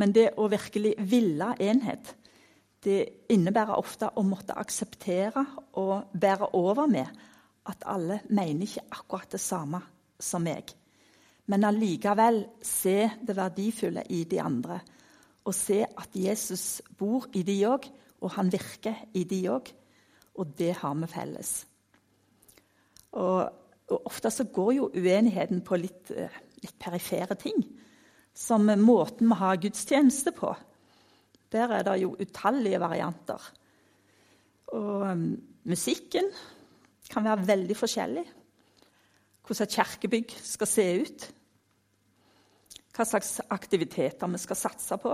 Men 0.00 0.16
det 0.16 0.30
å 0.40 0.48
virkelig 0.48 0.94
ville 1.04 1.52
enhet, 1.60 2.14
det 2.80 3.28
innebærer 3.28 3.76
ofte 3.76 4.08
å 4.16 4.24
måtte 4.24 4.56
akseptere 4.56 5.44
og 5.84 6.16
bære 6.16 6.54
over 6.56 6.88
med 6.88 7.24
at 7.68 7.88
alle 7.92 8.22
mener 8.32 8.64
ikke 8.64 8.88
akkurat 8.88 9.36
det 9.36 9.44
samme 9.44 9.84
som 10.16 10.48
meg 10.48 10.77
men 11.48 11.64
allikevel 11.64 12.42
se 12.64 13.08
det 13.24 13.36
verdifulle 13.36 14.04
i 14.12 14.24
de 14.28 14.40
andre. 14.42 14.80
Og 15.48 15.56
se 15.56 15.80
at 15.86 16.16
Jesus 16.16 16.82
bor 16.98 17.24
i 17.38 17.42
de 17.46 17.56
òg, 17.68 17.86
og 18.20 18.34
han 18.34 18.50
virker 18.52 18.98
i 19.16 19.24
de 19.28 19.40
òg. 19.48 19.70
Og 20.38 20.52
det 20.58 20.74
har 20.82 20.96
vi 20.98 21.08
felles. 21.10 21.52
Og, 23.16 23.48
og, 23.88 24.00
Ofte 24.10 24.30
så 24.30 24.44
går 24.52 24.72
jo 24.76 24.90
uenigheten 24.92 25.62
på 25.64 25.78
litt, 25.80 26.10
eh, 26.12 26.34
litt 26.60 26.76
perifere 26.78 27.38
ting. 27.40 27.62
Som 28.36 28.68
måten 28.82 29.30
vi 29.32 29.38
har 29.40 29.56
gudstjeneste 29.62 30.34
på. 30.36 30.52
Der 31.48 31.72
er 31.72 31.86
det 31.86 31.96
jo 32.02 32.12
utallige 32.20 32.80
varianter. 32.80 33.40
Og 34.76 35.08
um, 35.08 35.30
musikken 35.64 36.28
kan 37.08 37.24
være 37.24 37.46
veldig 37.48 37.76
forskjellig. 37.76 38.26
Hvordan 39.48 39.64
et 39.64 39.76
kirkebygg 39.78 40.34
skal 40.44 40.68
se 40.68 40.86
ut 41.00 41.28
hva 42.98 43.06
slags 43.06 43.36
aktiviteter 43.54 44.30
vi 44.32 44.40
skal 44.42 44.58
satse 44.58 44.98
på. 44.98 45.12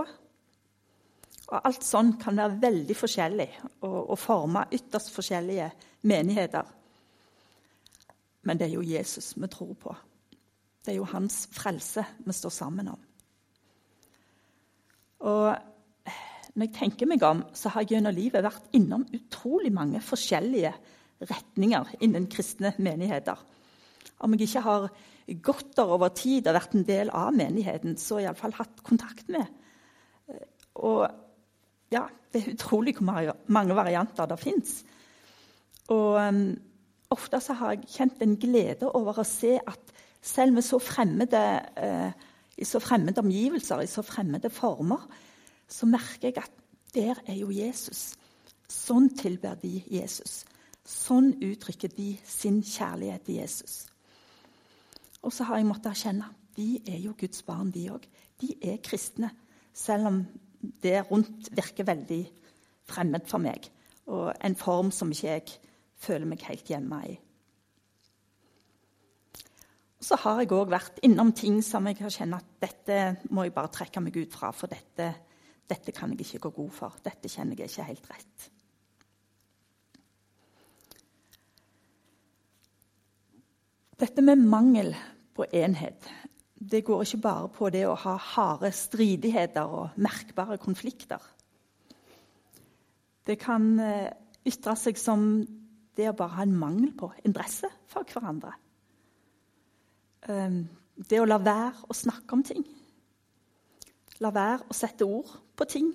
Og 1.45 1.59
alt 1.59 1.85
sånn 1.85 2.15
kan 2.17 2.37
være 2.39 2.57
veldig 2.63 2.95
forskjellig 2.97 3.49
og, 3.85 3.99
og 4.15 4.17
forme 4.17 4.65
ytterst 4.73 5.13
forskjellige 5.13 5.69
menigheter. 6.09 6.65
Men 8.45 8.57
det 8.57 8.67
er 8.67 8.73
jo 8.73 8.85
Jesus 8.85 9.35
vi 9.37 9.49
tror 9.53 9.75
på. 9.77 9.93
Det 10.85 10.93
er 10.93 10.99
jo 10.99 11.07
hans 11.13 11.43
frelse 11.53 12.03
vi 12.25 12.33
står 12.33 12.53
sammen 12.53 12.89
om. 12.93 13.05
Og 15.25 15.47
når 16.55 16.67
jeg 16.67 16.75
tenker 16.77 17.09
meg 17.09 17.23
om, 17.25 17.41
så 17.57 17.69
har 17.73 17.83
jeg 17.83 17.95
gjennom 17.95 18.15
livet 18.15 18.45
vært 18.45 18.69
innom 18.77 19.05
utrolig 19.13 19.73
mange 19.73 20.01
forskjellige 20.01 20.73
retninger 21.25 21.95
innen 22.05 22.29
kristne 22.31 22.73
menigheter. 22.77 23.37
Om 24.21 24.33
jeg 24.35 24.47
ikke 24.47 24.65
har 24.65 24.89
der 25.25 25.89
over 25.89 26.09
tid 26.13 26.47
har 26.47 26.57
vært 26.59 26.75
en 26.77 26.85
del 26.85 27.09
av 27.09 27.33
menigheten, 27.33 27.97
så 27.97 28.19
iallfall 28.21 28.53
hatt 28.59 28.83
kontakt 28.85 29.29
med. 29.29 29.47
Og 30.75 31.07
ja, 31.93 32.05
det 32.33 32.41
er 32.41 32.53
utrolig 32.53 32.95
hvor 32.97 33.33
mange 33.47 33.77
varianter 33.77 34.29
det 34.29 34.39
fins. 34.41 34.83
Og 35.93 36.17
um, 36.19 36.55
ofte 37.13 37.39
så 37.41 37.55
har 37.57 37.75
jeg 37.75 37.89
kjent 37.95 38.21
en 38.25 38.37
glede 38.41 38.89
over 38.91 39.21
å 39.21 39.27
se 39.27 39.55
at 39.57 39.93
selv 40.25 40.57
med 40.57 40.65
så 40.65 40.79
fremmede, 40.81 41.43
uh, 41.77 42.11
i 42.57 42.65
så 42.65 42.81
fremmede 42.81 43.21
omgivelser, 43.21 43.83
i 43.83 43.89
så 43.89 44.03
fremmede 44.05 44.49
former, 44.53 45.05
så 45.69 45.89
merker 45.89 46.29
jeg 46.29 46.41
at 46.43 46.61
der 46.95 47.19
er 47.27 47.37
jo 47.37 47.49
Jesus. 47.53 48.13
Sånn 48.71 49.09
tilber 49.17 49.57
de 49.61 49.79
Jesus. 49.91 50.43
Sånn 50.85 51.33
uttrykker 51.43 51.91
de 51.97 52.13
sin 52.25 52.61
kjærlighet 52.65 53.25
til 53.25 53.41
Jesus. 53.41 53.85
Og 55.25 55.33
så 55.33 55.47
har 55.49 55.57
jeg 55.57 55.67
måttet 55.67 55.91
erkjenne 55.91 56.29
de 56.55 56.79
er 56.87 57.01
jo 57.03 57.15
Guds 57.19 57.43
barn, 57.43 57.71
de 57.71 57.89
òg. 57.91 58.05
De 58.39 58.53
er 58.63 58.81
kristne, 58.83 59.31
selv 59.75 60.07
om 60.07 60.21
det 60.83 61.01
rundt 61.09 61.49
virker 61.55 61.87
veldig 61.87 62.21
fremmed 62.87 63.27
for 63.27 63.43
meg. 63.43 63.67
Og 64.07 64.31
en 64.39 64.55
form 64.55 64.91
som 64.95 65.11
ikke 65.11 65.27
jeg 65.27 65.45
føler 66.05 66.29
meg 66.29 66.45
helt 66.47 66.69
hjemme 66.71 66.99
i. 67.09 67.15
Så 70.05 70.19
har 70.21 70.39
jeg 70.41 70.53
òg 70.53 70.69
vært 70.69 70.99
innom 71.03 71.31
ting 71.35 71.61
som 71.65 71.87
jeg 71.89 71.97
har 71.99 72.13
kjent 72.13 72.37
at 72.37 72.49
dette 72.61 72.99
må 73.33 73.45
jeg 73.45 73.55
bare 73.55 73.73
trekke 73.73 74.03
meg 74.03 74.15
ut 74.19 74.35
fra, 74.35 74.51
for 74.53 74.71
dette, 74.71 75.07
dette 75.67 75.95
kan 75.95 76.13
jeg 76.13 76.21
ikke 76.27 76.43
gå 76.45 76.51
god 76.59 76.75
for. 76.75 76.99
Dette 77.03 77.31
kjenner 77.31 77.57
jeg 77.57 77.73
ikke 77.73 77.87
helt 77.89 78.11
rett. 78.13 78.51
Dette 83.95 84.21
med 84.21 84.43
mangel 84.43 84.93
på 85.35 85.45
enhet. 85.53 86.07
Det 86.55 86.83
går 86.85 87.03
ikke 87.03 87.21
bare 87.21 87.49
på 87.51 87.69
det 87.69 87.83
å 87.87 87.97
ha 87.99 88.15
harde 88.15 88.71
stridigheter 88.73 89.67
og 89.67 89.97
merkbare 89.99 90.57
konflikter. 90.61 91.19
Det 93.25 93.35
kan 93.41 93.67
eh, 93.81 94.11
ytre 94.47 94.75
seg 94.79 94.99
som 95.01 95.25
det 95.97 96.07
å 96.09 96.15
bare 96.15 96.37
ha 96.37 96.45
en 96.45 96.55
mangel 96.55 96.93
på 96.97 97.09
interesse 97.25 97.69
for 97.91 98.07
hverandre. 98.07 98.53
Ehm, 100.29 100.65
det 100.95 101.19
å 101.19 101.27
la 101.27 101.39
være 101.41 101.89
å 101.89 101.95
snakke 101.95 102.37
om 102.37 102.43
ting. 102.45 102.63
La 104.23 104.31
være 104.35 104.69
å 104.69 104.75
sette 104.75 105.07
ord 105.07 105.31
på 105.55 105.67
ting 105.67 105.89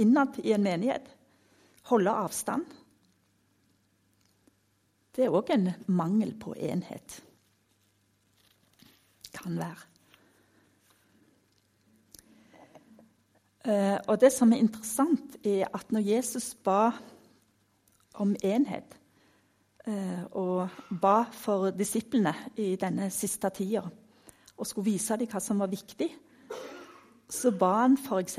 innad 0.00 0.38
i 0.44 0.54
en 0.54 0.64
menighet. 0.64 1.10
Holde 1.90 2.14
avstand. 2.14 2.64
Det 5.12 5.26
er 5.26 5.34
òg 5.34 5.50
en 5.52 5.68
mangel 5.92 6.32
på 6.40 6.54
enhet 6.56 7.20
kan 9.42 9.58
være. 9.58 9.88
Uh, 13.62 13.98
og 14.10 14.18
Det 14.20 14.32
som 14.34 14.52
er 14.52 14.58
interessant, 14.58 15.36
er 15.46 15.68
at 15.70 15.92
når 15.94 16.02
Jesus 16.02 16.54
ba 16.54 16.90
om 18.18 18.34
enhet 18.42 18.96
uh, 19.86 20.24
og 20.32 20.68
ba 21.00 21.22
for 21.30 21.70
disiplene 21.70 22.34
i 22.56 22.74
denne 22.76 23.10
siste 23.10 23.50
tida 23.54 23.84
og 24.56 24.66
skulle 24.66 24.90
vise 24.90 25.16
dem 25.16 25.30
hva 25.30 25.40
som 25.40 25.62
var 25.62 25.70
viktig, 25.70 26.10
så 27.32 27.52
ba 27.56 27.70
han 27.84 27.94
f.eks. 27.96 28.38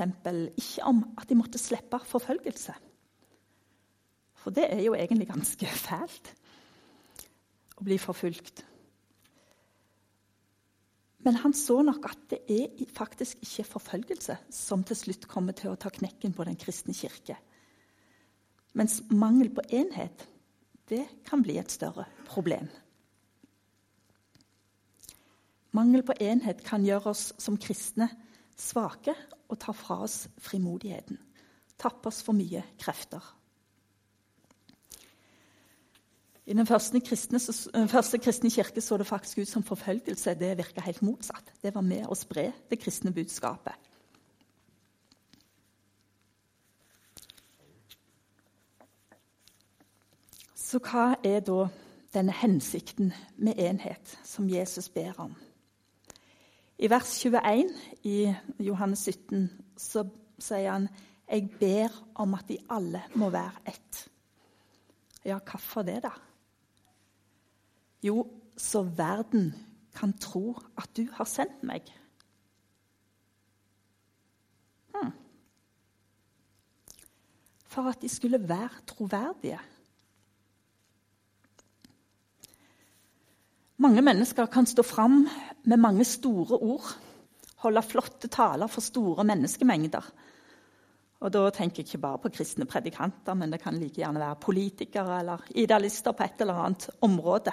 ikke 0.56 0.84
om 0.86 1.02
at 1.18 1.28
de 1.28 1.34
måtte 1.34 1.58
slippe 1.58 1.98
forfølgelse. 2.04 2.74
For 4.44 4.52
det 4.52 4.68
er 4.68 4.84
jo 4.84 4.94
egentlig 4.94 5.26
ganske 5.28 5.66
fælt 5.66 6.34
å 7.80 7.84
bli 7.84 7.98
forfulgt. 7.98 8.62
Men 11.24 11.40
han 11.40 11.54
så 11.56 11.80
nok 11.82 12.04
at 12.10 12.24
det 12.30 12.42
er 12.52 12.86
faktisk 12.92 13.40
ikke 13.44 13.64
forfølgelse 13.64 14.36
som 14.52 14.84
til 14.84 14.98
slutt 14.98 15.28
kommer 15.28 15.56
til 15.56 15.72
å 15.72 15.78
ta 15.80 15.88
knekken 15.92 16.34
på 16.36 16.44
den 16.44 16.58
kristne 16.60 16.94
kirke. 16.96 17.38
Mens 18.76 19.00
mangel 19.08 19.48
på 19.54 19.64
enhet, 19.72 20.26
det 20.90 21.06
kan 21.24 21.42
bli 21.42 21.56
et 21.58 21.72
større 21.72 22.04
problem. 22.28 22.68
Mangel 25.74 26.04
på 26.06 26.16
enhet 26.20 26.60
kan 26.66 26.84
gjøre 26.86 27.14
oss 27.14 27.30
som 27.40 27.56
kristne 27.58 28.10
svake 28.60 29.14
og 29.48 29.56
ta 29.62 29.72
fra 29.74 30.02
oss 30.04 30.26
frimodigheten. 30.42 31.18
Tappe 31.80 32.10
oss 32.10 32.20
for 32.22 32.36
mye 32.36 32.62
krefter. 32.78 33.22
I 36.46 36.52
den 36.52 36.66
første 36.66 37.00
kristne, 37.00 37.40
første 37.88 38.18
kristne, 38.18 38.50
kirke 38.50 38.80
så 38.80 38.98
det 39.00 39.06
faktisk 39.06 39.38
ut 39.38 39.48
som 39.48 39.62
forfølgelse. 39.64 40.34
Det 40.34 40.56
virka 40.58 40.80
helt 40.84 41.02
motsatt. 41.02 41.52
Det 41.62 41.72
var 41.74 41.80
med 41.80 42.04
å 42.04 42.14
spre 42.14 42.50
det 42.70 42.78
kristne 42.82 43.12
budskapet. 43.16 43.72
Så 50.54 50.80
hva 50.84 51.14
er 51.24 51.40
da 51.46 51.68
denne 52.12 52.34
hensikten 52.34 53.12
med 53.36 53.58
enhet 53.62 54.16
som 54.26 54.48
Jesus 54.50 54.88
ber 54.88 55.14
om? 55.22 55.32
I 56.78 56.90
vers 56.90 57.12
21 57.22 57.70
i 58.10 58.18
Johannes 58.58 59.06
17 59.06 59.48
så 59.78 60.02
sier 60.42 60.72
han 60.72 60.88
jeg 61.24 61.48
ber 61.60 61.94
om 62.20 62.34
at 62.36 62.48
de 62.50 62.58
alle 62.68 63.04
må 63.14 63.30
være 63.32 63.64
ett. 63.70 64.00
Ja, 65.24 65.38
hvorfor 65.38 65.86
det, 65.86 66.02
da? 66.04 66.10
Jo, 68.04 68.26
så 68.56 68.82
verden 68.84 69.54
kan 69.96 70.12
tro 70.20 70.52
at 70.76 70.90
du 70.96 71.06
har 71.16 71.28
sendt 71.28 71.62
meg. 71.64 71.88
Hmm. 74.92 75.14
For 77.64 77.88
at 77.88 78.02
de 78.02 78.10
skulle 78.12 78.42
være 78.44 78.84
troverdige. 78.90 79.60
Mange 83.80 84.04
mennesker 84.04 84.46
kan 84.46 84.66
stå 84.66 84.84
fram 84.86 85.24
med 85.64 85.80
mange 85.80 86.04
store 86.04 86.60
ord, 86.60 86.92
holde 87.64 87.82
flotte 87.82 88.28
taler 88.28 88.68
for 88.70 88.84
store 88.84 89.24
menneskemengder. 89.24 90.12
Og 91.24 91.32
Da 91.32 91.50
tenker 91.50 91.80
jeg 91.80 91.88
ikke 91.88 91.98
bare 91.98 92.20
på 92.20 92.28
kristne 92.28 92.66
predikanter, 92.68 93.34
men 93.34 93.52
det 93.52 93.62
kan 93.62 93.78
like 93.80 93.96
gjerne 93.96 94.20
være 94.20 94.36
politikere 94.36 95.20
eller 95.20 95.46
idealister 95.56 96.12
på 96.12 96.22
et 96.22 96.40
eller 96.40 96.54
annet 96.54 96.90
område. 97.00 97.52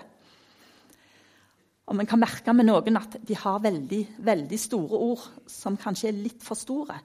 Og 1.92 1.98
Man 2.00 2.08
kan 2.08 2.22
merke 2.24 2.54
med 2.56 2.70
noen 2.70 2.96
at 2.96 3.18
de 3.28 3.36
har 3.36 3.60
veldig, 3.60 4.02
veldig 4.24 4.60
store 4.60 5.00
ord 5.12 5.26
som 5.52 5.76
kanskje 5.76 6.08
er 6.08 6.22
litt 6.22 6.46
for 6.46 6.56
store. 6.56 6.96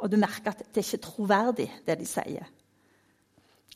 Og 0.00 0.08
du 0.08 0.16
merker 0.16 0.54
at 0.54 0.62
det 0.64 0.80
er 0.80 0.86
ikke 0.86 1.04
troverdig, 1.04 1.66
det 1.84 1.98
de 2.00 2.06
sier. 2.08 2.46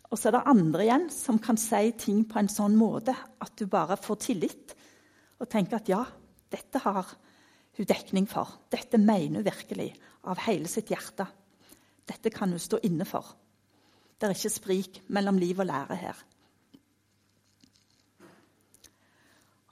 Og 0.09 0.17
så 0.17 0.31
er 0.31 0.39
det 0.39 0.49
andre 0.49 0.87
igjen 0.87 1.05
som 1.13 1.41
kan 1.43 1.61
si 1.61 1.91
ting 2.01 2.25
på 2.29 2.41
en 2.41 2.49
sånn 2.49 2.79
måte 2.81 3.13
at 3.13 3.53
du 3.61 3.67
bare 3.69 4.01
får 4.01 4.21
tillit 4.25 4.75
og 5.37 5.51
tenker 5.53 5.83
at 5.83 5.93
ja, 5.93 6.01
dette 6.53 6.81
har 6.81 7.13
hun 7.77 7.89
dekning 7.93 8.29
for. 8.31 8.57
Dette 8.73 9.01
mener 9.01 9.43
hun 9.43 9.49
virkelig 9.51 9.91
av 10.33 10.41
hele 10.47 10.71
sitt 10.71 10.95
hjerte. 10.95 11.29
Dette 12.09 12.33
kan 12.33 12.57
hun 12.57 12.61
stå 12.61 12.81
inne 12.89 13.05
for. 13.09 13.35
Det 14.17 14.31
er 14.31 14.37
ikke 14.37 14.57
sprik 14.57 15.03
mellom 15.13 15.37
liv 15.41 15.61
og 15.61 15.69
lære 15.69 16.01
her. 16.07 16.25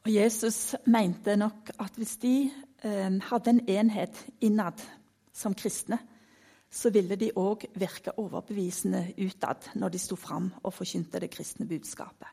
Og 0.01 0.13
Jesus 0.15 0.77
mente 0.89 1.37
nok 1.37 1.75
at 1.77 1.97
hvis 2.01 2.17
de 2.23 2.35
eh, 2.49 3.19
hadde 3.29 3.53
en 3.53 3.65
enhet 3.69 4.17
innad 4.41 4.81
som 5.33 5.55
kristne, 5.55 5.99
så 6.71 6.93
ville 6.95 7.19
de 7.19 7.33
òg 7.37 7.67
virke 7.75 8.15
overbevisende 8.23 9.03
utad 9.19 9.73
når 9.75 9.93
de 9.93 10.01
sto 10.01 10.17
fram 10.17 10.49
og 10.63 10.73
forkynte 10.73 11.21
det 11.21 11.33
kristne 11.35 11.67
budskapet. 11.69 12.29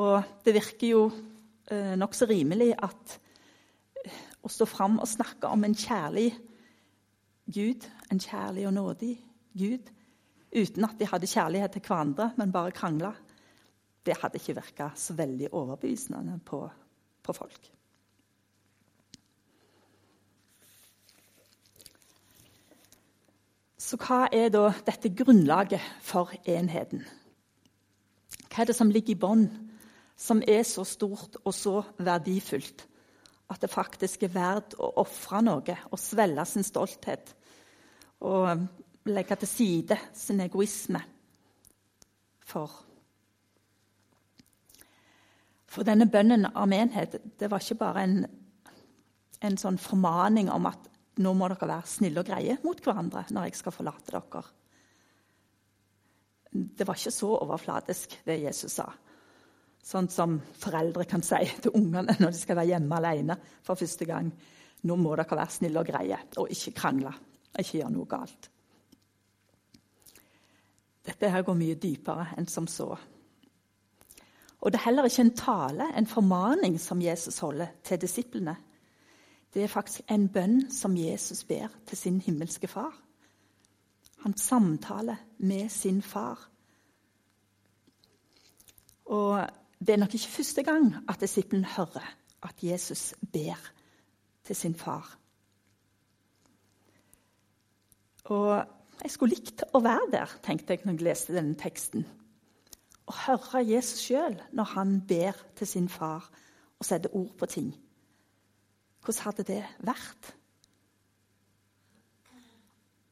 Og 0.00 0.22
det 0.46 0.54
virker 0.54 0.88
jo 0.88 1.02
eh, 1.70 1.92
nokså 1.98 2.26
rimelig 2.30 2.72
at 2.78 3.18
eh, 4.00 4.22
å 4.42 4.50
stå 4.50 4.66
fram 4.70 4.96
og 5.02 5.10
snakke 5.10 5.50
om 5.50 5.66
en 5.66 5.76
kjærlig 5.76 6.30
Gud, 7.44 7.84
en 8.10 8.22
kjærlig 8.22 8.64
og 8.70 8.74
nådig 8.78 9.12
Gud, 9.58 9.92
uten 10.54 10.86
at 10.88 10.96
de 10.98 11.10
hadde 11.10 11.28
kjærlighet 11.28 11.76
til 11.76 11.84
hverandre, 11.84 12.30
men 12.38 12.54
bare 12.54 12.72
krangla, 12.72 13.12
det 14.04 14.18
hadde 14.20 14.40
ikke 14.40 14.58
virka 14.58 14.90
så 14.98 15.16
veldig 15.16 15.48
overbevisende 15.52 16.38
på, 16.44 16.60
på 17.22 17.34
folk. 17.36 17.70
Så 23.84 23.98
hva 24.00 24.24
er 24.32 24.48
da 24.52 24.70
dette 24.86 25.12
grunnlaget 25.12 25.82
for 26.04 26.32
enheten? 26.48 27.04
Hva 28.48 28.62
er 28.62 28.70
det 28.70 28.76
som 28.78 28.92
ligger 28.92 29.12
i 29.12 29.20
bånn, 29.20 29.48
som 30.16 30.40
er 30.46 30.62
så 30.64 30.86
stort 30.88 31.36
og 31.42 31.52
så 31.56 31.80
verdifullt 31.98 32.86
at 33.52 33.60
det 33.60 33.70
faktisk 33.70 34.24
er 34.24 34.32
verdt 34.32 34.76
å 34.80 34.88
ofre 35.02 35.42
noe 35.44 35.76
og 35.90 36.00
svelge 36.00 36.46
sin 36.48 36.64
stolthet 36.64 37.34
og 38.24 38.64
legge 39.10 39.36
til 39.42 39.50
side 39.50 39.98
sin 40.16 40.40
egoisme 40.40 41.02
for. 42.44 42.72
For 45.74 45.86
denne 45.86 46.06
bønnen 46.10 46.46
av 46.52 46.68
menighet 46.70 47.18
det 47.40 47.50
var 47.50 47.62
ikke 47.62 47.80
bare 47.80 48.02
en, 48.06 48.18
en 49.42 49.56
sånn 49.58 49.78
formaning 49.82 50.50
om 50.54 50.68
at 50.70 50.90
nå 51.24 51.32
må 51.34 51.48
dere 51.50 51.70
være 51.70 51.90
snille 51.90 52.22
og 52.22 52.28
greie 52.28 52.58
mot 52.64 52.80
hverandre 52.82 53.24
når 53.34 53.48
jeg 53.48 53.58
skal 53.58 53.74
forlate 53.74 54.14
dere. 54.14 54.44
Det 56.54 56.86
var 56.86 56.98
ikke 56.98 57.14
så 57.14 57.32
overfladisk, 57.40 58.20
det 58.26 58.38
Jesus 58.44 58.78
sa. 58.78 58.86
Sånn 59.84 60.06
som 60.08 60.38
foreldre 60.56 61.04
kan 61.10 61.22
si 61.26 61.42
til 61.60 61.74
ungene 61.76 62.14
når 62.20 62.32
de 62.32 62.40
skal 62.40 62.58
være 62.60 62.70
hjemme 62.72 62.98
alene 63.00 63.36
for 63.66 63.78
første 63.78 64.06
gang. 64.08 64.30
Nå 64.84 64.96
må 65.00 65.16
dere 65.18 65.38
være 65.40 65.58
snille 65.58 65.82
og 65.82 65.90
greie 65.90 66.20
og 66.40 66.50
ikke 66.54 66.74
krangle. 66.78 67.12
Ikke 67.54 67.80
gjøre 67.80 67.94
noe 67.94 68.08
galt. 68.10 68.48
Dette 71.04 71.28
her 71.30 71.44
går 71.44 71.58
mye 71.58 71.76
dypere 71.76 72.30
enn 72.38 72.48
som 72.48 72.66
så. 72.70 72.94
Og 74.64 74.72
det 74.72 74.78
er 74.78 74.84
heller 74.86 75.04
ikke 75.04 75.22
en 75.26 75.36
tale, 75.36 75.90
en 75.92 76.06
formaning, 76.08 76.78
som 76.80 77.02
Jesus 77.02 77.38
holder 77.44 77.66
til 77.84 78.00
disiplene. 78.00 78.56
Det 79.54 79.62
er 79.62 79.68
faktisk 79.68 80.08
en 80.10 80.28
bønn 80.32 80.70
som 80.72 80.96
Jesus 80.96 81.44
ber 81.44 81.68
til 81.86 81.98
sin 81.98 82.20
himmelske 82.24 82.68
far. 82.68 82.94
Han 84.24 84.36
samtaler 84.40 85.20
med 85.38 85.68
sin 85.68 86.00
far. 86.02 86.48
Og 89.04 89.44
det 89.78 89.92
er 89.92 90.00
nok 90.00 90.14
ikke 90.14 90.32
første 90.32 90.62
gang 90.62 90.94
at 91.08 91.20
disiplen 91.20 91.64
hører 91.64 92.08
at 92.42 92.64
Jesus 92.64 93.14
ber 93.32 93.70
til 94.44 94.56
sin 94.56 94.74
far. 94.74 95.18
Og 98.24 98.64
jeg 99.02 99.10
skulle 99.10 99.36
likt 99.36 99.66
å 99.76 99.80
være 99.84 100.10
der, 100.12 100.38
tenkte 100.42 100.72
jeg 100.72 100.86
når 100.86 100.96
jeg 100.96 101.10
leste 101.10 101.36
denne 101.36 101.54
teksten. 101.60 102.06
Å 103.04 103.16
høre 103.26 103.64
Jesus 103.68 104.04
sjøl 104.06 104.38
når 104.56 104.70
han 104.72 104.96
ber 105.08 105.36
til 105.58 105.68
sin 105.68 105.90
far 105.92 106.24
og 106.78 106.86
setter 106.86 107.12
ord 107.16 107.34
på 107.38 107.48
ting. 107.50 107.70
Hvordan 109.04 109.26
hadde 109.28 109.46
det 109.50 109.60
vært? 109.84 110.32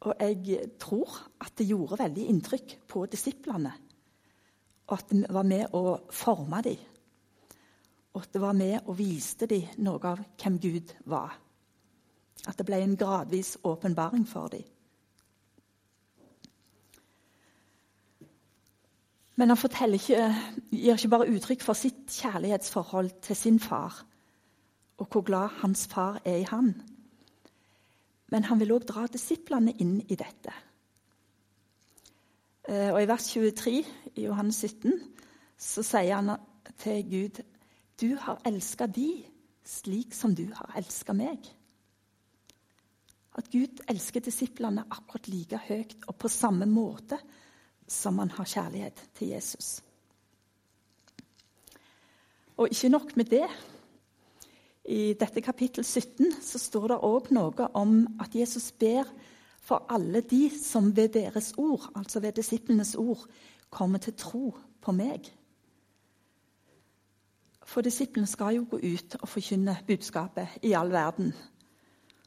Og 0.03 0.19
jeg 0.19 0.71
tror 0.83 1.15
at 1.45 1.55
det 1.59 1.69
gjorde 1.69 2.01
veldig 2.01 2.29
inntrykk 2.33 2.79
på 2.91 3.05
disiplene 3.13 3.75
og 4.93 4.99
at 4.99 5.13
det 5.13 5.29
var 5.33 5.47
med 5.49 5.73
å 5.73 5.97
forme 6.13 6.61
dem. 6.67 6.81
Og 8.13 8.21
at 8.21 8.35
det 8.35 8.43
var 8.43 8.57
med 8.57 8.91
og 8.91 8.99
viste 8.99 9.49
dem 9.49 9.71
noe 9.81 10.03
av 10.05 10.21
hvem 10.37 10.59
Gud 10.61 10.93
var. 11.09 11.39
At 12.45 12.59
det 12.59 12.67
ble 12.69 12.83
en 12.83 12.99
gradvis 12.99 13.55
åpenbaring 13.65 14.27
for 14.29 14.53
dem. 14.53 14.67
Men 19.41 19.49
han 19.49 19.95
ikke, 19.97 20.35
gir 20.71 20.97
ikke 20.97 21.09
bare 21.09 21.31
uttrykk 21.33 21.63
for 21.65 21.79
sitt 21.79 22.11
kjærlighetsforhold 22.13 23.11
til 23.25 23.37
sin 23.37 23.61
far, 23.61 24.03
og 24.99 25.09
hvor 25.09 25.25
glad 25.25 25.49
hans 25.63 25.87
far 25.89 26.21
er 26.25 26.37
i 26.43 26.49
han. 26.49 26.75
Men 28.29 28.45
han 28.45 28.61
vil 28.61 28.75
òg 28.77 28.85
dra 28.89 29.07
disiplene 29.13 29.73
inn 29.81 30.01
i 30.09 30.17
dette. 30.17 30.53
Eh, 32.69 32.93
og 32.93 33.01
I 33.03 33.09
vers 33.09 33.33
23 33.33 33.83
i 34.17 34.27
Johannes 34.27 34.61
17 34.63 34.93
så 35.59 35.83
sier 35.83 36.15
han 36.21 36.37
til 36.79 37.03
Gud 37.09 37.43
Du 38.01 38.17
har 38.19 38.41
elska 38.47 38.87
de 38.87 39.25
slik 39.65 40.15
som 40.15 40.35
du 40.35 40.47
har 40.55 40.73
elska 40.77 41.15
meg. 41.15 41.45
At 43.39 43.49
Gud 43.53 43.81
elsker 43.89 44.21
disiplene 44.21 44.85
akkurat 44.91 45.29
like 45.29 45.61
høyt 45.69 45.97
og 46.07 46.17
på 46.21 46.29
samme 46.29 46.67
måte 46.69 47.19
som 47.89 48.15
man 48.15 48.31
har 48.31 48.45
kjærlighet 48.45 49.03
til 49.15 49.29
Jesus. 49.29 49.83
Og 52.57 52.69
ikke 52.71 52.89
nok 52.89 53.17
med 53.17 53.25
det. 53.25 53.47
I 54.85 55.15
dette 55.15 55.41
kapittel 55.41 55.85
17 55.85 56.33
så 56.43 56.59
står 56.59 56.89
det 56.89 57.03
òg 57.07 57.31
noe 57.31 57.69
om 57.79 58.01
at 58.21 58.35
Jesus 58.35 58.73
ber 58.73 59.07
for 59.63 59.87
alle 59.89 60.21
de 60.21 60.51
som 60.51 60.91
ved 60.97 61.09
deres 61.15 61.53
ord, 61.57 61.91
altså 61.95 62.21
ved 62.21 62.33
disiplenes 62.33 62.95
ord, 62.95 63.27
kommer 63.71 63.99
til 63.99 64.15
tro 64.19 64.57
på 64.83 64.93
meg. 64.93 65.31
For 67.65 67.81
disiplene 67.81 68.27
skal 68.27 68.57
jo 68.57 68.67
gå 68.71 68.81
ut 68.83 69.17
og 69.21 69.29
forkynne 69.29 69.79
budskapet 69.87 70.59
i 70.63 70.73
all 70.73 70.91
verden. 70.93 71.33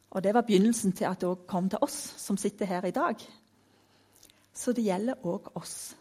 Og 0.10 0.24
Det 0.24 0.34
var 0.34 0.42
begynnelsen 0.42 0.92
til 0.92 1.06
at 1.06 1.22
det 1.22 1.28
òg 1.28 1.46
kom 1.48 1.70
til 1.70 1.80
oss 1.82 2.16
som 2.18 2.38
sitter 2.38 2.66
her 2.66 2.86
i 2.86 2.92
dag. 2.92 3.16
Så 4.56 4.72
det 4.72 4.86
gjelder 4.88 5.26
òg 5.28 5.52
oss. 5.60 5.96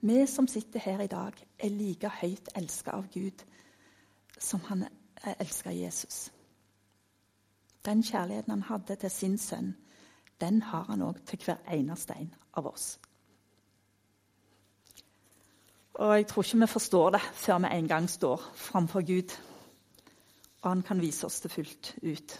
Vi 0.00 0.26
som 0.26 0.48
sitter 0.48 0.80
her 0.80 1.00
i 1.02 1.10
dag, 1.10 1.34
er 1.58 1.70
like 1.70 2.08
høyt 2.08 2.48
elska 2.58 2.94
av 2.94 3.08
Gud 3.14 3.44
som 4.38 4.60
han 4.66 4.86
elska 5.38 5.70
Jesus. 5.70 6.30
Den 7.84 8.02
kjærligheten 8.02 8.50
han 8.50 8.62
hadde 8.62 8.96
til 8.96 9.10
sin 9.10 9.38
sønn, 9.38 9.74
den 10.40 10.62
har 10.62 10.84
han 10.90 11.02
òg 11.02 11.22
til 11.26 11.42
hver 11.44 11.62
eneste 11.70 12.14
en 12.18 12.34
av 12.58 12.66
oss. 12.66 12.98
Og 15.94 16.14
jeg 16.16 16.26
tror 16.26 16.42
ikke 16.42 16.60
vi 16.62 16.66
forstår 16.66 17.10
det 17.14 17.20
før 17.34 17.58
vi 17.62 17.72
en 17.76 17.88
gang 17.88 18.08
står 18.10 18.46
framfor 18.54 19.06
Gud, 19.06 19.34
og 20.62 20.70
han 20.70 20.82
kan 20.82 21.00
vise 21.00 21.26
oss 21.26 21.40
det 21.40 21.50
fullt 21.50 21.94
ut. 22.02 22.38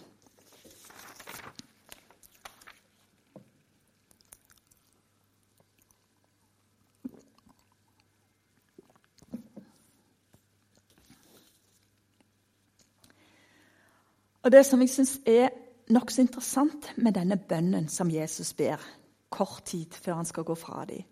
Og 14.43 14.51
Det 14.51 14.65
som 14.67 14.81
jeg 14.83 14.91
syns 14.91 15.21
er 15.27 15.53
nokså 15.95 16.25
interessant 16.25 16.89
med 16.99 17.15
denne 17.15 17.37
bønnen 17.39 17.87
som 17.89 18.11
Jesus 18.11 18.53
ber 18.59 18.81
kort 19.31 19.63
tid 19.71 19.95
før 19.95 20.19
han 20.19 20.27
skal 20.27 20.45
gå 20.45 20.57
fra 20.59 20.85
dem, 20.89 21.05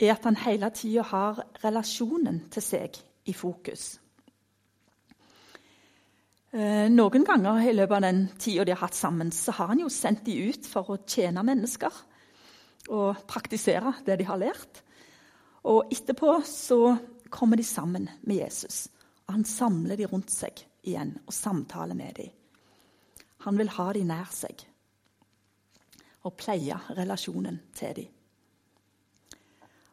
er 0.00 0.14
at 0.16 0.24
han 0.26 0.38
hele 0.42 0.70
tida 0.74 1.04
har 1.06 1.38
relasjonen 1.62 2.48
til 2.50 2.64
seg 2.64 2.98
i 3.30 3.34
fokus. 3.36 4.00
Eh, 6.50 6.88
noen 6.90 7.24
ganger 7.24 7.60
i 7.62 7.74
løpet 7.76 7.96
av 8.00 8.02
den 8.02 8.24
tida 8.42 8.64
de 8.66 8.74
har 8.74 8.82
hatt 8.88 8.98
sammen, 8.98 9.30
så 9.30 9.54
har 9.54 9.70
han 9.70 9.84
jo 9.84 9.92
sendt 9.92 10.24
dem 10.26 10.50
ut 10.50 10.66
for 10.66 10.90
å 10.90 10.98
tjene 11.06 11.44
mennesker 11.46 12.00
og 12.90 13.22
praktisere 13.30 13.92
det 14.06 14.18
de 14.18 14.26
har 14.26 14.40
lært. 14.40 14.82
Og 15.70 15.92
etterpå 15.94 16.40
så 16.48 16.96
kommer 17.30 17.60
de 17.60 17.68
sammen 17.68 18.08
med 18.26 18.40
Jesus, 18.40 18.88
og 19.28 19.36
han 19.36 19.46
samler 19.46 20.00
dem 20.00 20.10
rundt 20.10 20.34
seg 20.34 20.64
igjen 20.90 21.16
og 21.24 21.34
samtale 21.34 21.96
med 21.98 22.18
dem. 22.20 22.30
Han 23.46 23.56
vil 23.56 23.72
ha 23.78 23.92
dem 23.96 24.10
nær 24.10 24.28
seg 24.34 24.66
og 26.28 26.36
pleie 26.36 26.76
relasjonen 26.98 27.56
til 27.76 27.94
dem. 27.96 28.08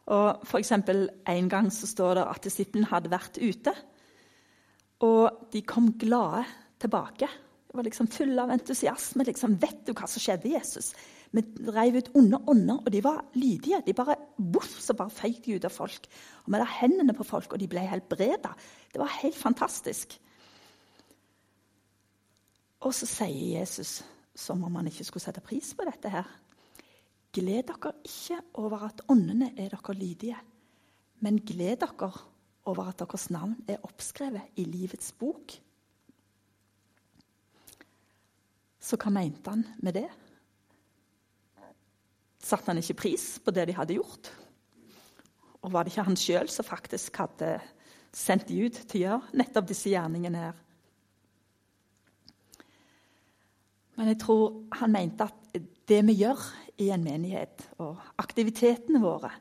Og 0.08 0.48
for 0.48 0.60
eksempel, 0.60 1.10
En 1.28 1.50
gang 1.50 1.72
så 1.72 1.88
står 1.88 2.16
det 2.16 2.28
at 2.28 2.44
disiplen 2.44 2.88
hadde 2.88 3.12
vært 3.12 3.38
ute, 3.38 3.74
og 5.04 5.52
de 5.52 5.62
kom 5.62 5.92
glade 6.00 6.46
tilbake. 6.80 7.28
De 7.68 7.76
var 7.76 7.84
liksom 7.84 8.08
fulle 8.08 8.42
av 8.42 8.50
entusiasme. 8.50 9.24
Liksom, 9.24 9.60
'Vet 9.60 9.86
du 9.86 9.94
hva 9.94 10.08
som 10.08 10.20
skjedde, 10.20 10.50
Jesus?' 10.50 10.94
Vi 11.32 11.44
reiv 11.68 11.98
ut 11.98 12.10
onde 12.16 12.40
ånder, 12.48 12.78
og 12.86 12.92
de 12.92 13.04
var 13.04 13.26
lydige. 13.36 13.82
De 13.86 13.94
bare 13.94 14.16
voff, 14.38 14.80
så 14.80 14.94
bare 14.94 15.10
føyk 15.10 15.44
de 15.44 15.56
ut 15.56 15.66
av 15.66 15.72
folk. 15.72 16.08
Og 16.46 16.54
Vi 16.54 16.58
la 16.58 16.64
hendene 16.64 17.14
på 17.14 17.26
folk, 17.26 17.54
og 17.54 17.60
de 17.60 17.68
ble 17.68 17.80
helbreda. 17.80 18.56
Det 18.94 19.00
var 19.00 19.12
helt 19.22 19.36
fantastisk. 19.36 20.20
Og 22.86 22.94
så 22.94 23.08
sier 23.10 23.60
Jesus, 23.60 24.02
som 24.38 24.62
om 24.64 24.76
han 24.78 24.90
ikke 24.90 25.06
skulle 25.08 25.24
sette 25.24 25.42
pris 25.42 25.74
på 25.74 25.86
dette 25.88 26.12
her 26.14 26.28
Gled 27.38 27.68
dere 27.70 27.92
ikke 28.08 28.38
over 28.58 28.88
at 28.88 29.02
åndene 29.12 29.52
er 29.60 29.70
dere 29.70 29.94
lydige, 29.94 30.38
men 31.22 31.38
gled 31.46 31.84
dere 31.84 32.10
over 32.66 32.90
at 32.90 32.98
deres 33.00 33.28
navn 33.30 33.56
er 33.70 33.84
oppskrevet 33.86 34.58
i 34.58 34.66
livets 34.66 35.12
bok. 35.14 35.54
Så 38.80 38.98
hva 38.98 39.12
mente 39.14 39.52
han 39.52 39.66
med 39.84 40.00
det? 40.00 40.08
Satte 42.42 42.72
han 42.72 42.80
ikke 42.82 43.02
pris 43.04 43.28
på 43.44 43.52
det 43.52 43.68
de 43.68 43.76
hadde 43.76 43.98
gjort? 44.00 44.32
Og 45.62 45.74
var 45.74 45.84
det 45.84 45.94
ikke 45.94 46.08
han 46.08 46.20
sjøl 46.20 46.50
som 46.50 46.66
faktisk 46.66 47.20
hadde 47.22 47.58
sendt 48.16 48.48
de 48.48 48.64
ut 48.66 48.82
til 48.88 49.02
å 49.02 49.04
gjøre 49.04 49.42
nettopp 49.44 49.68
disse 49.70 49.92
gjerningene 49.92 50.48
her? 50.48 50.64
Men 53.98 54.12
jeg 54.12 54.20
tror 54.22 54.64
han 54.78 54.94
mente 54.94 55.26
at 55.26 55.62
det 55.90 56.04
vi 56.06 56.20
gjør 56.20 56.42
i 56.84 56.92
en 56.94 57.04
menighet, 57.04 57.64
og 57.82 57.98
aktivitetene 58.22 59.02
våre, 59.02 59.32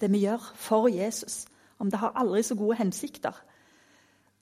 det 0.00 0.08
vi 0.12 0.22
gjør 0.24 0.44
for 0.56 0.88
Jesus, 0.88 1.44
om 1.80 1.90
det 1.92 2.00
har 2.00 2.16
aldri 2.16 2.42
så 2.44 2.56
gode 2.56 2.78
hensikter, 2.80 3.36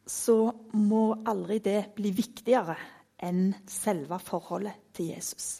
så 0.08 0.52
må 0.72 1.18
aldri 1.28 1.58
det 1.64 1.80
bli 1.96 2.12
viktigere 2.14 2.76
enn 3.18 3.50
selve 3.68 4.20
forholdet 4.22 4.78
til 4.94 5.12
Jesus. 5.12 5.58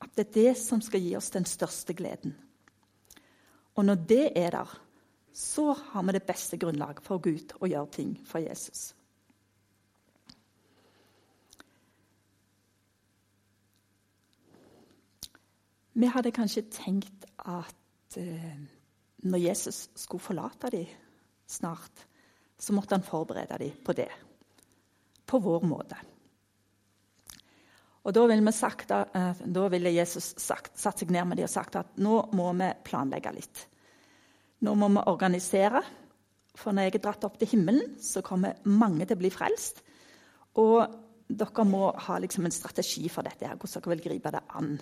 At 0.00 0.14
det 0.14 0.28
er 0.28 0.34
det 0.38 0.56
som 0.60 0.82
skal 0.84 1.02
gi 1.02 1.14
oss 1.18 1.32
den 1.34 1.46
største 1.48 1.96
gleden. 1.96 2.36
Og 3.74 3.84
når 3.84 4.02
det 4.08 4.24
er 4.38 4.54
der, 4.54 4.74
så 5.34 5.72
har 5.74 6.04
vi 6.06 6.14
det 6.14 6.26
beste 6.28 6.58
grunnlaget 6.62 7.02
for 7.02 7.18
å 7.18 7.34
ut 7.34 7.56
og 7.58 7.68
gjøre 7.68 7.90
ting 7.96 8.14
for 8.28 8.38
Jesus. 8.38 8.92
Vi 15.94 16.10
hadde 16.10 16.32
kanskje 16.34 16.64
tenkt 16.74 17.26
at 17.38 18.16
eh, 18.18 18.56
når 19.24 19.42
Jesus 19.44 19.88
skulle 19.94 20.22
forlate 20.22 20.70
dem 20.74 20.90
snart, 21.46 22.06
så 22.58 22.74
måtte 22.74 22.96
han 22.96 23.06
forberede 23.06 23.58
dem 23.60 23.76
på 23.84 23.94
det. 23.94 24.10
På 25.26 25.38
vår 25.38 25.66
måte. 25.66 25.96
Og 28.04 28.12
Da 28.12 28.26
ville, 28.26 28.52
sagt, 28.52 28.90
eh, 28.90 29.44
da 29.46 29.68
ville 29.68 29.94
Jesus 29.94 30.34
sagt, 30.36 30.78
satt 30.78 30.98
seg 30.98 31.10
ned 31.10 31.24
med 31.28 31.38
dem 31.38 31.46
og 31.46 31.54
sagt 31.54 31.76
at 31.76 31.94
nå 31.96 32.28
må 32.32 32.50
vi 32.58 32.72
planlegge 32.84 33.32
litt. 33.32 33.62
Nå 34.60 34.74
må 34.74 34.88
vi 34.88 35.06
organisere. 35.06 35.82
For 36.54 36.72
når 36.72 36.82
jeg 36.88 36.94
er 36.94 37.02
dratt 37.06 37.24
opp 37.24 37.38
til 37.38 37.48
himmelen, 37.54 37.96
så 37.98 38.22
kommer 38.22 38.60
mange 38.64 39.06
til 39.06 39.16
å 39.16 39.22
bli 39.22 39.30
frelst. 39.30 39.80
Og 40.58 40.84
dere 41.28 41.64
må 41.66 41.88
ha 41.96 42.18
liksom 42.18 42.44
en 42.46 42.54
strategi 42.54 43.08
for 43.08 43.26
dette, 43.26 43.46
her, 43.46 43.56
hvordan 43.56 43.82
dere 43.82 43.94
vil 43.94 44.04
gripe 44.04 44.34
det 44.34 44.44
an 44.54 44.76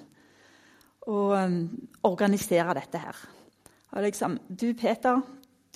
og 1.07 1.35
um, 1.35 1.88
organisere 2.03 2.75
dette 2.79 2.99
her. 2.99 3.19
Og 3.93 4.03
liksom, 4.03 4.38
du, 4.49 4.73
Peter, 4.79 5.21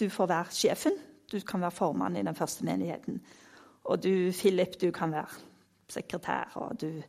du 0.01 0.09
får 0.11 0.31
være 0.31 0.55
sjefen. 0.55 0.95
Du 1.33 1.41
kan 1.41 1.61
være 1.61 1.75
formann 1.75 2.17
i 2.17 2.23
den 2.23 2.35
første 2.35 2.65
menigheten. 2.65 3.21
Og 3.85 4.03
du, 4.03 4.31
Philip, 4.33 4.81
du 4.81 4.91
kan 4.95 5.12
være 5.12 5.43
sekretær. 5.89 6.53
Og 6.55 6.81
du, 6.81 7.03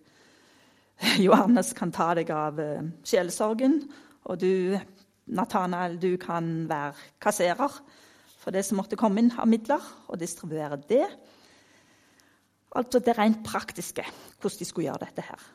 Johannes, 1.27 1.73
kan 1.73 1.93
ta 1.93 2.13
deg 2.17 2.31
av 2.33 2.59
uh, 2.59 2.89
sjelesorgen. 3.05 3.81
Og 4.25 4.41
du, 4.41 4.77
Nathanael, 5.27 6.01
du 6.01 6.17
kan 6.17 6.67
være 6.69 6.93
kasserer 7.21 7.81
for 8.47 8.55
det 8.55 8.63
som 8.63 8.79
måtte 8.79 8.95
komme 8.95 9.19
inn 9.19 9.33
av 9.35 9.49
midler, 9.49 9.83
og 10.07 10.21
distribuere 10.21 10.77
det. 10.87 11.03
Altså 12.77 13.01
det 13.03 13.17
rent 13.17 13.41
praktiske, 13.43 14.05
hvordan 14.39 14.59
de 14.59 14.67
skulle 14.69 14.87
gjøre 14.87 15.03
dette 15.03 15.25
her. 15.27 15.47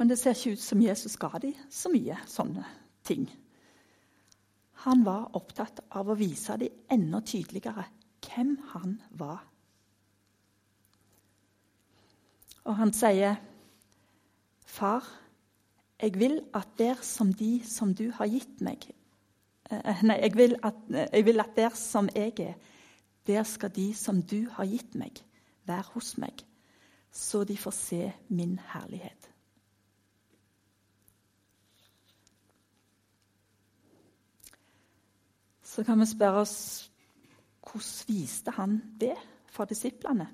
Men 0.00 0.08
det 0.08 0.16
ser 0.16 0.32
ikke 0.32 0.56
ut 0.56 0.62
som 0.64 0.80
Jesus 0.80 1.18
ga 1.20 1.28
dem 1.42 1.56
så 1.68 1.90
mye 1.92 2.14
sånne 2.24 2.62
ting. 3.04 3.26
Han 4.86 5.02
var 5.04 5.34
opptatt 5.36 5.82
av 5.92 6.08
å 6.08 6.16
vise 6.16 6.54
dem 6.56 6.86
enda 6.88 7.20
tydeligere 7.20 7.84
hvem 8.24 8.54
han 8.70 8.94
var. 9.20 9.42
Og 12.64 12.76
han 12.78 12.92
sier, 12.96 13.36
'Far, 14.64 15.04
jeg 16.00 16.16
vil 16.16 16.40
at 16.54 16.78
der 16.78 17.02
som 17.02 17.34
de 17.34 17.60
som 17.64 17.92
du 17.94 18.10
har 18.10 18.26
gitt 18.26 18.60
meg' 18.64 18.88
eh, 19.70 20.02
Nei, 20.02 20.16
jeg 20.16 20.36
vil, 20.36 20.56
at, 20.62 20.80
jeg 21.12 21.24
vil 21.26 21.40
at 21.40 21.56
der 21.56 21.76
som 21.76 22.08
jeg 22.14 22.40
er, 22.40 22.54
der 23.26 23.42
skal 23.42 23.70
de 23.76 23.94
som 23.94 24.22
du 24.22 24.48
har 24.48 24.64
gitt 24.64 24.94
meg, 24.94 25.12
være 25.66 25.92
hos 25.92 26.16
meg, 26.18 26.40
så 27.12 27.44
de 27.44 27.56
får 27.56 27.70
se 27.70 28.12
min 28.28 28.58
herlighet. 28.72 29.29
Så 35.70 35.84
kan 35.86 36.00
vi 36.02 36.08
spørre 36.10 36.42
oss 36.42 36.56
hvordan 37.70 38.08
viste 38.08 38.50
han 38.56 38.78
det 38.98 39.14
for 39.52 39.68
disiplene? 39.70 40.26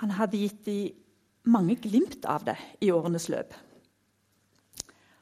Han 0.00 0.14
hadde 0.16 0.40
gitt 0.40 0.64
dem 0.66 1.50
mange 1.52 1.76
glimt 1.80 2.24
av 2.28 2.46
det 2.48 2.56
i 2.82 2.90
årenes 2.90 3.28
løp. 3.30 3.52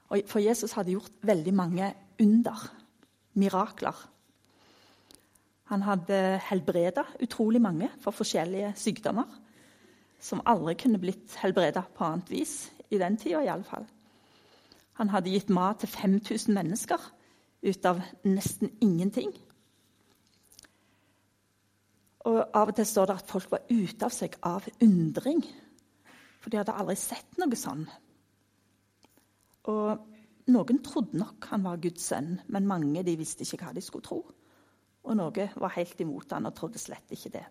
For 0.09 0.41
Jesus 0.41 0.73
hadde 0.79 0.95
gjort 0.95 1.19
veldig 1.27 1.55
mange 1.55 1.91
under, 2.23 2.63
mirakler. 3.39 3.99
Han 5.69 5.85
hadde 5.85 6.39
helbreda 6.49 7.05
utrolig 7.21 7.61
mange 7.61 7.91
for 8.01 8.17
forskjellige 8.17 8.73
sykdommer 8.79 9.29
som 10.19 10.41
aldri 10.49 10.79
kunne 10.81 10.99
blitt 11.03 11.37
helbreda 11.43 11.85
på 11.95 12.07
annet 12.07 12.33
vis 12.33 12.55
i 12.91 12.99
den 12.99 13.19
tida. 13.21 13.45
I 13.45 13.53
han 14.99 15.13
hadde 15.13 15.31
gitt 15.31 15.51
mat 15.55 15.79
til 15.83 15.91
5000 15.93 16.55
mennesker 16.55 17.03
ut 17.63 17.87
av 17.87 18.01
nesten 18.27 18.73
ingenting. 18.83 19.31
Og 22.27 22.41
Av 22.55 22.69
og 22.69 22.75
til 22.77 22.87
står 22.87 23.07
det 23.07 23.17
at 23.23 23.31
folk 23.31 23.51
var 23.51 23.71
ute 23.71 24.05
av 24.05 24.13
seg 24.13 24.35
av 24.45 24.67
undring, 24.83 25.45
for 26.43 26.51
de 26.51 26.59
hadde 26.59 26.75
aldri 26.75 26.97
sett 26.99 27.39
noe 27.39 27.57
sånn. 27.59 27.87
Og 29.71 30.51
noen 30.51 30.83
trodde 30.85 31.19
nok 31.21 31.47
han 31.53 31.65
var 31.65 31.81
Guds 31.83 32.11
sønn, 32.11 32.35
men 32.49 32.69
mange 32.69 33.05
de 33.07 33.17
visste 33.21 33.47
ikke 33.47 33.63
hva 33.65 33.73
de 33.77 33.85
skulle 33.85 34.07
tro. 34.07 34.21
Og 35.07 35.17
noen 35.17 35.55
var 35.63 35.77
helt 35.79 36.01
imot 36.03 36.35
han 36.35 36.51
og 36.51 36.57
trodde 36.59 36.83
slett 36.83 37.15
ikke 37.15 37.33
det. 37.39 37.47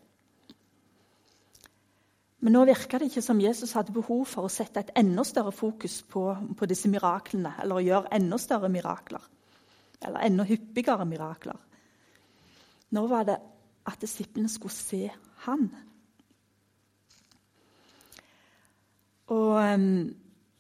Men 2.39 2.53
nå 2.53 2.65
virka 2.69 2.99
det 2.99 3.09
ikke 3.09 3.23
som 3.25 3.39
Jesus 3.41 3.73
hadde 3.73 3.95
behov 3.95 4.27
for 4.29 4.45
å 4.45 4.51
sette 4.51 4.83
et 4.83 4.91
enda 4.99 5.23
større 5.25 5.51
fokus 5.55 6.03
på, 6.05 6.29
på 6.57 6.67
disse 6.69 6.89
miraklene, 6.91 7.55
eller 7.63 7.79
å 7.79 7.85
gjøre 7.85 8.13
enda 8.19 8.37
større 8.41 8.69
mirakler. 8.69 9.23
Eller 10.05 10.27
enda 10.27 10.45
hyppigere 10.45 11.07
mirakler. 11.09 11.57
Nå 12.93 13.03
var 13.09 13.25
det 13.27 13.39
at 13.87 14.03
disiplene 14.03 14.51
skulle 14.51 14.75
se 14.75 15.01
han. 15.47 15.65
Og 19.33 19.57
um, 19.57 19.89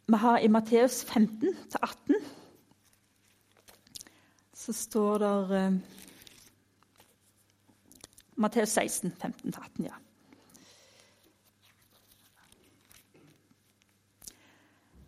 vi 0.07 0.23
har 0.23 0.41
i 0.41 0.49
Matteus 0.51 1.03
15-18 1.05 2.17
så 4.57 4.73
står 4.73 5.23
det 5.23 5.61
um, 5.67 5.77
Matteus 8.35 8.69
16, 8.69 9.13
15-18, 9.21 9.85
ja. 9.85 9.95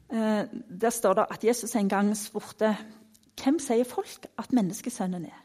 Der 0.09 0.89
står 0.89 1.19
det 1.19 1.27
at 1.29 1.43
Jesus 1.45 1.75
en 1.77 1.89
gang 1.89 2.09
spurte 2.17 2.71
hvem 3.39 3.59
sier 3.61 3.85
folk 3.87 4.25
at 4.41 4.53
menneskesønnen 4.55 5.27
er. 5.29 5.43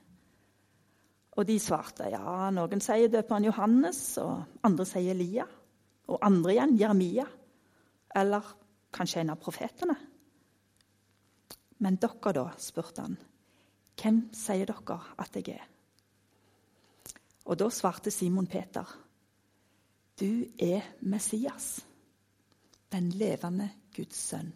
Og 1.35 1.47
de 1.49 1.59
svarte 1.59 2.07
ja, 2.13 2.49
noen 2.55 2.83
sier 2.83 3.11
døperen 3.11 3.47
Johannes, 3.49 4.01
og 4.23 4.61
andre 4.67 4.87
sier 4.87 5.15
Elia. 5.15 5.47
Og 6.09 6.21
andre 6.23 6.55
igjen 6.55 6.77
Jeremia. 6.79 7.25
Eller 8.15 8.51
kanskje 8.95 9.23
en 9.25 9.33
av 9.35 9.41
profetene. 9.43 9.97
Men 11.83 11.99
dere, 12.01 12.35
da? 12.37 12.45
spurte 12.61 13.03
han. 13.03 13.17
Hvem 13.99 14.21
sier 14.37 14.71
dere 14.71 14.99
at 15.21 15.39
jeg 15.39 15.57
er? 15.57 15.65
Og 17.45 17.59
da 17.61 17.69
svarte 17.73 18.13
Simon 18.15 18.47
Peter. 18.49 18.87
Du 20.15 20.47
er 20.63 20.87
Messias, 21.03 21.83
den 22.95 23.11
levende 23.19 23.67
Guds 23.95 24.21
sønn. 24.31 24.53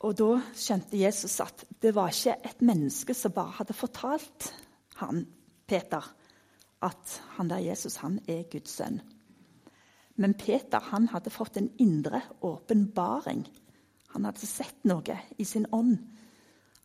Og 0.00 0.16
da 0.16 0.38
skjønte 0.56 0.96
Jesus 0.96 1.34
at 1.44 1.66
det 1.82 1.92
var 1.92 2.12
ikke 2.12 2.38
et 2.48 2.62
menneske 2.64 3.14
som 3.16 3.34
bare 3.36 3.58
hadde 3.58 3.76
fortalt 3.76 4.48
han, 5.02 5.26
Peter 5.68 6.06
at 6.80 7.20
han 7.36 7.50
der 7.50 7.60
Jesus 7.64 7.98
han 8.00 8.18
er 8.28 8.46
Guds 8.50 8.78
sønn. 8.78 9.00
Men 10.20 10.34
Peter 10.34 10.80
han 10.90 11.08
hadde 11.12 11.32
fått 11.32 11.56
en 11.60 11.68
indre 11.80 12.22
åpenbaring. 12.44 13.44
Han 14.14 14.26
hadde 14.28 14.48
sett 14.48 14.84
noe 14.88 15.16
i 15.38 15.44
sin 15.44 15.68
ånd. 15.72 15.98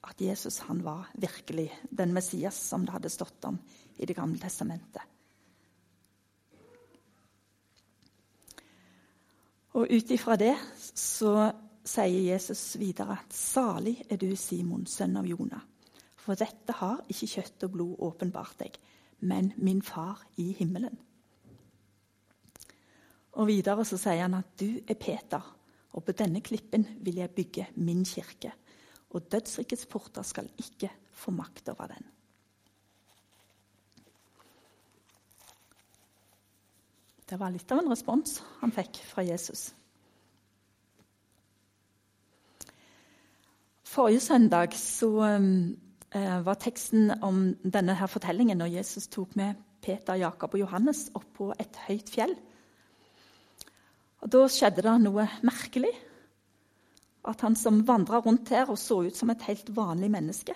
At 0.06 0.22
Jesus 0.22 0.60
han 0.68 0.84
var 0.86 1.10
virkelig 1.18 1.72
den 1.90 2.14
Messias 2.14 2.60
som 2.70 2.86
det 2.86 2.94
hadde 2.94 3.10
stått 3.10 3.48
om 3.48 3.58
i 3.98 4.06
Det 4.06 4.16
gamle 4.16 4.40
testamentet. 4.40 5.02
Og 9.76 9.92
ut 9.92 10.12
ifra 10.16 10.38
det 10.40 10.54
så 10.96 11.50
sier 11.86 12.22
Jesus 12.32 12.78
videre 12.80 13.18
at 13.20 13.34
salig 13.36 13.98
er 14.10 14.20
du, 14.22 14.30
Simon, 14.40 14.86
sønn 14.88 15.18
av 15.20 15.28
Jonah. 15.28 15.64
For 16.16 16.40
dette 16.40 16.78
har 16.80 17.04
ikke 17.12 17.30
kjøtt 17.36 17.66
og 17.68 17.74
blod 17.76 18.06
åpenbart 18.08 18.56
deg, 18.64 18.80
men 19.28 19.52
min 19.62 19.84
far 19.86 20.24
i 20.42 20.48
himmelen. 20.58 20.96
Og 23.36 23.50
Videre 23.52 23.84
så 23.84 24.00
sier 24.00 24.24
han 24.24 24.38
at 24.40 24.56
du 24.58 24.80
er 24.88 24.96
Peter, 24.96 25.44
og 25.96 26.04
på 26.08 26.16
denne 26.16 26.42
klippen 26.44 26.88
vil 27.04 27.20
jeg 27.20 27.36
bygge 27.36 27.68
min 27.84 28.06
kirke. 28.08 28.54
Og 29.12 29.28
dødsrikets 29.32 29.86
porter 29.92 30.24
skal 30.28 30.48
ikke 30.60 30.90
få 31.12 31.36
makt 31.36 31.70
over 31.76 31.92
den. 31.92 32.15
Det 37.26 37.40
var 37.42 37.50
litt 37.50 37.72
av 37.74 37.82
en 37.82 37.90
respons 37.90 38.38
han 38.60 38.74
fikk 38.74 39.00
fra 39.10 39.24
Jesus. 39.26 39.72
Forrige 43.86 44.22
søndag 44.22 44.76
så, 44.78 45.10
eh, 46.12 46.42
var 46.42 46.56
teksten 46.56 47.24
om 47.24 47.56
denne 47.64 47.96
her 47.96 48.08
fortellingen 48.08 48.58
når 48.58 48.74
Jesus 48.78 49.08
tok 49.08 49.36
med 49.36 49.56
Peter, 49.82 50.16
Jakob 50.16 50.54
og 50.54 50.60
Johannes 50.60 51.10
opp 51.16 51.26
på 51.34 51.54
et 51.60 51.76
høyt 51.88 52.10
fjell. 52.10 52.36
Og 54.22 54.30
Da 54.30 54.48
skjedde 54.48 54.82
det 54.82 55.02
noe 55.02 55.28
merkelig. 55.42 55.94
At 57.26 57.42
han 57.42 57.56
som 57.56 57.86
vandra 57.86 58.22
rundt 58.22 58.50
her 58.50 58.70
og 58.70 58.78
så 58.78 59.04
ut 59.08 59.16
som 59.16 59.30
et 59.30 59.42
helt 59.42 59.70
vanlig 59.74 60.12
menneske 60.12 60.54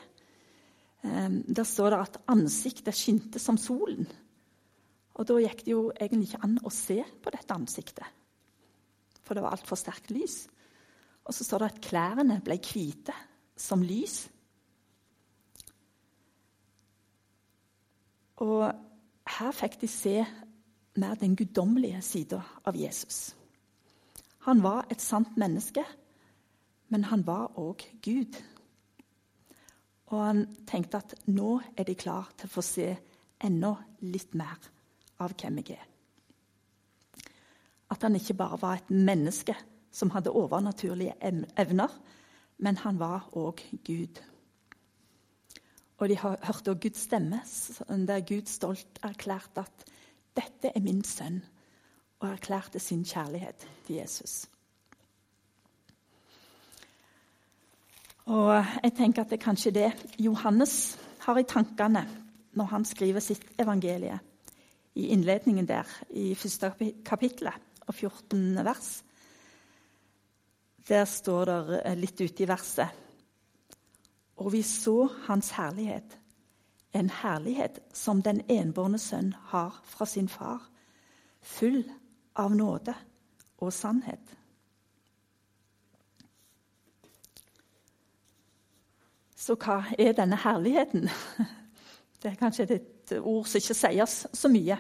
eh, 1.03 1.29
Der 1.29 1.63
står 1.63 1.89
det 1.89 1.99
at 1.99 2.17
ansiktet 2.27 2.93
skinte 2.93 3.39
som 3.39 3.57
solen. 3.57 4.05
Og 5.19 5.27
da 5.27 5.35
gikk 5.43 5.65
det 5.65 5.73
jo 5.73 5.89
egentlig 5.91 6.29
ikke 6.29 6.45
an 6.47 6.55
å 6.63 6.71
se 6.71 7.01
på 7.19 7.31
dette 7.35 7.55
ansiktet, 7.55 8.07
for 9.19 9.35
det 9.35 9.43
var 9.43 9.57
altfor 9.57 9.77
sterkt 9.79 10.13
lys. 10.15 10.45
Og 11.27 11.35
så 11.35 11.45
står 11.45 11.61
det 11.61 11.71
at 11.73 11.81
klærne 11.83 12.37
ble 12.45 12.55
hvite 12.63 13.15
som 13.59 13.83
lys. 13.83 14.21
Og 18.39 18.63
her 19.35 19.51
fikk 19.53 19.75
de 19.83 19.91
se 19.91 20.15
mer 20.99 21.19
den 21.19 21.35
guddommelige 21.37 21.99
sida 22.01 22.39
av 22.65 22.79
Jesus. 22.79 23.35
Han 24.47 24.63
var 24.63 24.87
et 24.89 25.03
sant 25.03 25.35
menneske, 25.37 25.83
men 26.89 27.05
han 27.11 27.27
var 27.27 27.59
òg 27.59 27.83
Gud. 28.01 28.39
Og 30.09 30.17
han 30.23 30.45
tenkte 30.65 31.03
at 31.03 31.13
nå 31.27 31.59
er 31.75 31.85
de 31.85 31.99
klar 31.99 32.31
til 32.39 32.49
å 32.49 32.55
få 32.55 32.65
se 32.65 32.93
enda 33.43 33.75
litt 34.01 34.33
mer 34.39 34.57
av 35.19 35.35
hvem 35.35 35.61
jeg 35.61 35.77
er. 35.77 35.85
At 37.89 38.03
han 38.05 38.15
ikke 38.15 38.37
bare 38.37 38.59
var 38.61 38.79
et 38.79 38.91
menneske 38.93 39.55
som 39.91 40.11
hadde 40.13 40.33
overnaturlige 40.35 41.15
evner, 41.57 41.93
men 42.57 42.77
han 42.77 42.99
var 42.99 43.29
òg 43.33 43.63
Gud. 43.85 44.19
Og 45.97 46.09
de 46.09 46.17
hørte 46.19 46.49
også 46.49 46.75
Guds 46.81 46.99
stemme, 47.07 47.41
der 48.07 48.27
Gud 48.27 48.45
stolt 48.47 48.99
erklærte 49.03 49.65
at 49.65 49.85
'dette 50.35 50.71
er 50.75 50.79
min 50.79 51.03
sønn', 51.03 51.43
og 52.19 52.29
erklærte 52.29 52.79
sin 52.79 53.03
kjærlighet 53.03 53.67
til 53.85 53.95
Jesus. 53.95 54.47
Og 58.25 58.65
jeg 58.83 58.93
tenker 58.93 59.21
at 59.21 59.29
det 59.29 59.39
er 59.39 59.45
kanskje 59.45 59.71
det 59.71 59.91
Johannes 60.19 60.99
har 61.19 61.37
i 61.37 61.43
tankene 61.43 62.07
når 62.53 62.65
han 62.65 62.85
skriver 62.85 63.19
sitt 63.19 63.45
evangelie 63.59 64.19
i 64.99 65.07
innledningen 65.13 65.67
der, 65.67 65.87
i 66.09 66.33
første 66.35 66.71
kapittelet 67.05 67.55
og 67.87 67.95
14 67.95 68.65
vers. 68.65 68.89
Der 70.89 71.05
står 71.05 71.45
det 71.45 71.81
eh, 71.85 71.97
litt 71.97 72.21
ute 72.21 72.43
i 72.43 72.47
verset 72.49 73.05
Og 74.39 74.51
vi 74.53 74.61
så 74.63 75.09
hans 75.27 75.51
herlighet, 75.51 76.17
en 76.95 77.09
herlighet 77.09 77.79
som 77.93 78.21
den 78.23 78.41
enbårne 78.49 78.97
sønn 78.97 79.33
har 79.51 79.75
fra 79.85 80.05
sin 80.05 80.29
far, 80.29 80.63
full 81.41 81.83
av 82.35 82.55
nåde 82.55 82.95
og 83.59 83.73
sannhet. 83.73 84.35
Så 89.35 89.55
hva 89.59 89.83
er 89.99 90.15
denne 90.17 90.39
herligheten? 90.39 91.09
Det 92.19 92.31
er 92.31 92.39
kanskje 92.39 92.65
et 92.75 93.13
ord 93.19 93.47
som 93.47 93.61
ikke 93.61 93.77
sier 93.77 94.09
så 94.09 94.51
mye. 94.51 94.77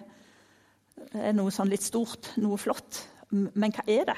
Det 0.99 1.21
er 1.29 1.35
noe 1.35 1.51
sånn 1.55 1.71
litt 1.71 1.85
stort, 1.85 2.33
noe 2.41 2.59
flott. 2.59 3.03
Men 3.31 3.71
hva 3.71 3.85
er 3.87 4.09
det? 4.09 4.17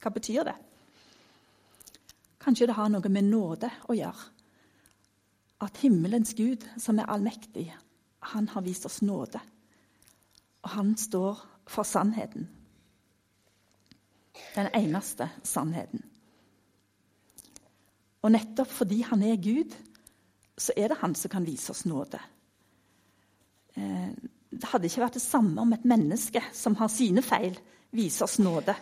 Hva 0.00 0.12
betyr 0.14 0.46
det? 0.46 0.56
Kanskje 2.40 2.70
det 2.70 2.76
har 2.78 2.88
noe 2.92 3.12
med 3.12 3.26
nåde 3.28 3.70
å 3.90 3.96
gjøre. 3.98 4.28
At 5.60 5.82
himmelens 5.82 6.32
Gud, 6.38 6.64
som 6.80 6.98
er 6.98 7.10
allmektig, 7.10 7.66
han 8.32 8.48
har 8.48 8.64
vist 8.64 8.86
oss 8.88 9.00
nåde. 9.04 9.40
Og 10.64 10.70
han 10.76 10.94
står 10.96 11.42
for 11.68 11.84
sannheten. 11.84 12.46
Den 14.54 14.70
eneste 14.76 15.28
sannheten. 15.44 16.06
Og 18.22 18.32
nettopp 18.32 18.72
fordi 18.72 19.02
han 19.08 19.22
er 19.24 19.40
Gud, 19.40 19.74
så 20.60 20.76
er 20.76 20.92
det 20.92 21.00
han 21.00 21.14
som 21.16 21.32
kan 21.32 21.46
vise 21.46 21.72
oss 21.72 21.86
nåde. 21.88 22.20
Eh, 23.74 24.10
det 24.50 24.68
hadde 24.68 24.90
ikke 24.90 25.04
vært 25.04 25.16
det 25.16 25.24
samme 25.24 25.62
om 25.62 25.72
et 25.72 25.86
menneske 25.88 26.42
som 26.56 26.76
har 26.80 26.90
sine 26.92 27.22
feil, 27.24 27.56
viser 27.94 28.26
oss 28.26 28.38
nåde. 28.42 28.74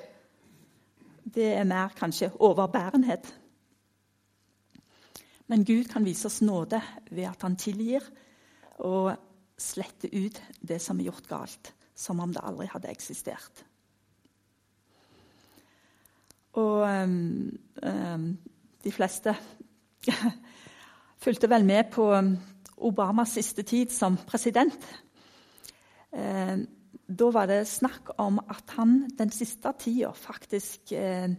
Det 1.28 1.52
er 1.58 1.68
mer 1.68 1.92
kanskje 1.96 2.32
overbærenhet. 2.40 3.28
Men 5.48 5.64
Gud 5.64 5.88
kan 5.92 6.04
vise 6.04 6.28
oss 6.28 6.40
nåde 6.44 6.80
ved 7.10 7.28
at 7.28 7.44
han 7.44 7.56
tilgir 7.56 8.04
og 8.84 9.14
sletter 9.58 10.12
ut 10.12 10.40
det 10.60 10.80
som 10.82 11.00
er 11.00 11.08
gjort 11.08 11.28
galt, 11.28 11.72
som 11.94 12.20
om 12.20 12.32
det 12.32 12.44
aldri 12.44 12.68
hadde 12.70 12.90
eksistert. 12.92 13.64
Og 16.58 16.84
um, 16.84 17.58
um, 17.82 18.28
de 18.84 18.92
fleste 18.92 19.34
fulgte 21.18 21.50
vel 21.50 21.66
med 21.66 21.90
på 21.92 22.08
Obamas 22.78 23.34
siste 23.34 23.64
tid 23.66 23.92
som 23.92 24.16
president. 24.26 24.78
Eh, 26.12 26.56
da 27.08 27.30
var 27.32 27.48
det 27.50 27.62
snakk 27.68 28.12
om 28.20 28.38
at 28.48 28.76
han 28.76 29.00
den 29.18 29.32
siste 29.34 29.72
tida 29.80 30.12
faktisk 30.14 30.92
eh, 30.92 31.30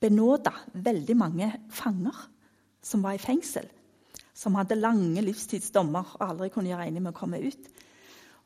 benåda 0.00 0.52
veldig 0.72 1.16
mange 1.16 1.50
fanger 1.70 2.20
som 2.82 3.02
var 3.02 3.16
i 3.16 3.22
fengsel. 3.22 3.66
Som 4.36 4.56
hadde 4.58 4.78
lange 4.78 5.24
livstidsdommer 5.24 6.16
og 6.18 6.28
aldri 6.28 6.50
kunne 6.52 6.70
gjøre 6.70 6.86
enig 6.88 7.02
med 7.02 7.14
å 7.14 7.18
komme 7.18 7.40
ut. 7.40 7.68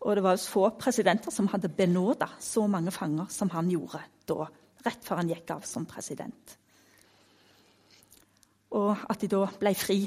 Og 0.00 0.16
det 0.16 0.24
var 0.24 0.40
få 0.40 0.70
presidenter 0.80 1.34
som 1.34 1.50
hadde 1.52 1.72
benåda 1.76 2.30
så 2.40 2.64
mange 2.70 2.92
fanger 2.94 3.28
som 3.30 3.50
han 3.52 3.68
gjorde 3.70 4.00
da, 4.30 4.46
rett 4.86 5.04
før 5.04 5.20
han 5.20 5.32
gikk 5.32 5.52
av 5.52 5.66
som 5.68 5.84
president. 5.86 6.56
Og 8.78 8.94
at 9.10 9.20
de 9.20 9.28
da 9.28 9.44
ble 9.60 9.74
fri 9.76 10.00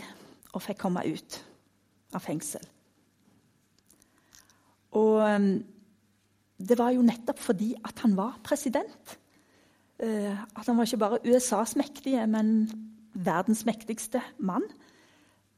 og 0.54 0.62
fikk 0.62 0.84
komme 0.86 1.04
ut 1.06 1.40
av 2.14 2.24
fengsel. 2.24 2.64
Og 4.94 5.20
ehm, 5.26 5.52
det 6.62 6.78
var 6.80 6.94
jo 6.94 7.06
nettopp 7.06 7.42
fordi 7.42 7.74
at 7.82 8.04
han 8.06 8.16
var 8.18 8.38
president. 8.46 9.18
Eh, 9.98 10.32
at 10.34 10.66
han 10.68 10.78
var 10.78 10.88
ikke 10.88 11.02
bare 11.02 11.22
USAs 11.26 11.76
mektige, 11.80 12.26
men 12.30 12.70
verdens 13.14 13.66
mektigste 13.66 14.22
mann. 14.38 14.66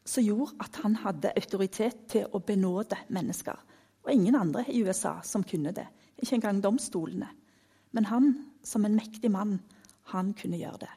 Som 0.06 0.24
gjorde 0.24 0.56
at 0.64 0.82
han 0.84 1.00
hadde 1.02 1.34
autoritet 1.36 2.06
til 2.14 2.28
å 2.32 2.40
benåde 2.40 2.98
mennesker. 3.10 3.58
Og 4.06 4.12
ingen 4.14 4.38
andre 4.38 4.66
i 4.70 4.84
USA 4.86 5.18
som 5.26 5.44
kunne 5.44 5.74
det. 5.76 5.88
Ikke 6.22 6.38
engang 6.38 6.62
domstolene. 6.64 7.28
Men 7.92 8.06
han, 8.12 8.36
som 8.64 8.86
en 8.86 8.96
mektig 8.96 9.32
mann, 9.32 9.58
han 10.14 10.34
kunne 10.38 10.60
gjøre 10.62 10.86
det. 10.86 10.92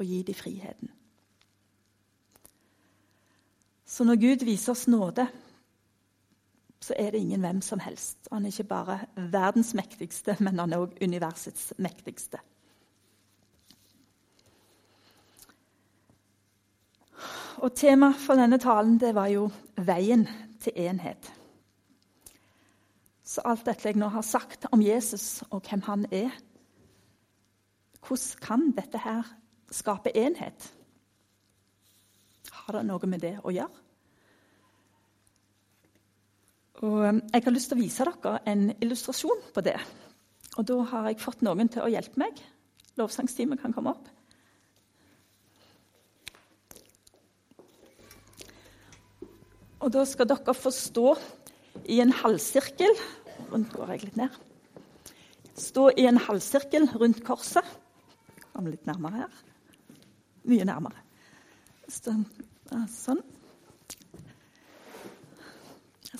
Og 0.00 0.08
gi 0.08 0.22
dem 0.26 0.36
friheten. 0.36 0.90
Så 3.92 4.04
når 4.08 4.16
Gud 4.16 4.44
viser 4.48 4.72
oss 4.72 4.86
nåde, 4.88 5.26
så 6.80 6.94
er 6.96 7.10
det 7.12 7.20
ingen 7.20 7.42
hvem 7.44 7.60
som 7.60 7.80
helst. 7.84 8.28
Han 8.32 8.46
er 8.46 8.54
ikke 8.54 8.64
bare 8.70 8.98
verdens 9.16 9.74
mektigste, 9.76 10.36
men 10.40 10.58
han 10.58 10.72
er 10.72 10.80
òg 10.80 10.96
universets 11.04 11.74
mektigste. 11.76 12.40
Og 17.60 17.76
Temaet 17.76 18.16
for 18.18 18.40
denne 18.40 18.58
talen 18.58 18.96
det 18.98 19.12
var 19.14 19.28
jo 19.28 19.50
'veien 19.76 20.24
til 20.60 20.72
enhet'. 20.76 21.30
Så 23.22 23.44
alt 23.44 23.66
dette 23.66 23.88
jeg 23.88 23.96
nå 23.96 24.08
har 24.08 24.22
sagt 24.22 24.66
om 24.72 24.82
Jesus 24.82 25.44
og 25.50 25.62
hvem 25.68 25.82
han 25.82 26.06
er 26.12 26.30
Hvordan 28.08 28.40
kan 28.42 28.70
dette 28.76 28.98
her 28.98 29.22
skape 29.70 30.16
enhet? 30.16 30.72
Har 32.50 32.72
det 32.72 32.86
noe 32.86 33.06
med 33.06 33.20
det 33.20 33.38
å 33.44 33.50
gjøre? 33.50 33.81
Og 36.82 36.98
um, 37.06 37.20
jeg 37.30 37.44
har 37.44 37.54
lyst 37.54 37.70
til 37.70 37.78
å 37.78 37.82
vise 37.82 38.06
dere 38.08 38.38
en 38.50 38.64
illustrasjon 38.82 39.44
på 39.54 39.62
det. 39.64 39.76
Og 40.58 40.66
da 40.68 40.80
har 40.90 41.08
jeg 41.08 41.22
fått 41.22 41.44
noen 41.46 41.70
til 41.70 41.84
å 41.84 41.92
hjelpe 41.92 42.20
meg. 42.20 42.40
Lovsangsteamet 42.98 43.62
kan 43.62 43.74
komme 43.74 43.94
opp. 43.94 44.10
Og 49.82 49.90
da 49.94 50.04
skal 50.06 50.28
dere 50.30 50.54
få 50.54 50.70
stå 50.74 51.08
i 51.90 51.98
en 52.04 52.12
halvsirkel 52.14 52.94
Rundt 53.52 53.72
går 53.74 53.90
jeg 53.92 54.04
litt 54.06 54.16
ned. 54.16 54.36
Stå 55.58 55.90
i 55.98 56.06
en 56.08 56.20
halvsirkel 56.20 56.86
rundt 56.96 57.20
korset. 57.26 57.66
Kom 58.52 58.70
litt 58.70 58.86
nærmere 58.88 59.24
her. 59.24 59.42
Mye 60.48 60.64
nærmere. 60.68 61.02
Sånn. 61.92 62.24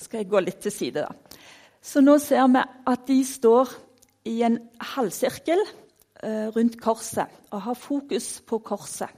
Skal 0.01 0.23
jeg 0.23 0.31
gå 0.31 0.41
litt 0.41 0.61
til 0.63 0.73
side, 0.73 1.05
da. 1.05 1.39
Så 1.83 2.01
nå 2.01 2.15
ser 2.23 2.47
vi 2.47 2.61
at 2.89 3.07
de 3.09 3.17
står 3.27 3.73
i 4.31 4.37
en 4.47 4.55
halvsirkel 4.93 5.59
eh, 6.23 6.47
rundt 6.55 6.77
korset 6.81 7.31
og 7.51 7.65
har 7.65 7.75
fokus 7.77 8.37
på 8.47 8.61
korset, 8.63 9.11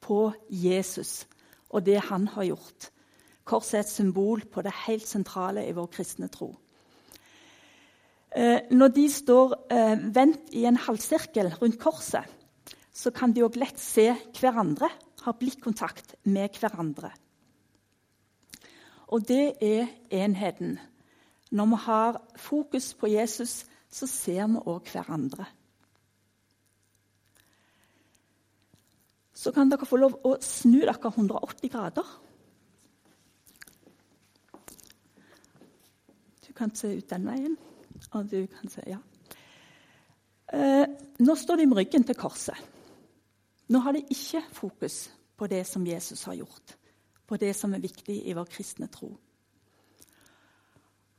på 0.00 0.30
Jesus 0.48 1.26
og 1.68 1.84
det 1.84 1.98
han 2.08 2.24
har 2.32 2.48
gjort. 2.48 2.88
Korset 3.48 3.78
er 3.78 3.84
et 3.84 3.92
symbol 3.92 4.44
på 4.48 4.64
det 4.64 4.72
helt 4.86 5.06
sentrale 5.08 5.66
i 5.68 5.74
vår 5.76 5.90
kristne 5.92 6.30
tro. 6.32 6.54
Eh, 8.32 8.68
når 8.72 8.92
de 8.96 9.06
står 9.12 9.54
eh, 9.72 10.00
vendt 10.14 10.52
i 10.56 10.64
en 10.68 10.80
halvsirkel 10.80 11.52
rundt 11.60 11.78
korset, 11.80 12.24
så 12.92 13.12
kan 13.14 13.32
de 13.32 13.44
òg 13.46 13.56
lett 13.60 13.78
se 13.80 14.10
hverandre, 14.40 14.90
ha 15.24 15.32
blikkontakt 15.36 16.16
med 16.24 16.56
hverandre. 16.60 17.12
Og 19.08 19.28
det 19.28 19.52
er 19.64 19.86
enheten. 20.10 20.78
Når 21.50 21.66
vi 21.66 21.76
har 21.80 22.22
fokus 22.36 22.94
på 22.94 23.06
Jesus, 23.06 23.64
så 23.90 24.06
ser 24.06 24.46
vi 24.46 24.60
òg 24.68 24.90
hverandre. 24.92 25.46
Så 29.32 29.52
kan 29.54 29.70
dere 29.70 29.86
få 29.86 29.96
lov 29.96 30.18
å 30.26 30.34
snu 30.44 30.80
dere 30.82 31.12
180 31.12 31.72
grader. 31.72 32.08
Du 36.44 36.52
kan 36.52 36.74
se 36.74 36.90
ut 36.98 37.08
den 37.08 37.28
veien, 37.28 37.54
og 38.12 38.28
du 38.30 38.46
kan 38.46 38.68
se 38.68 38.82
Ja. 38.86 38.98
Eh, 40.52 40.86
nå 41.18 41.34
står 41.34 41.56
de 41.56 41.66
med 41.66 41.76
ryggen 41.76 42.04
til 42.04 42.14
korset. 42.14 42.56
Nå 43.68 43.78
har 43.78 43.92
de 43.92 44.04
ikke 44.10 44.42
fokus 44.52 45.10
på 45.36 45.46
det 45.46 45.66
som 45.66 45.86
Jesus 45.86 46.24
har 46.24 46.34
gjort 46.34 46.77
på 47.28 47.36
det 47.36 47.52
som 47.56 47.74
er 47.76 47.84
viktig 47.84 48.22
i 48.26 48.34
vår 48.36 48.48
kristne 48.48 48.88
tro. 48.92 49.10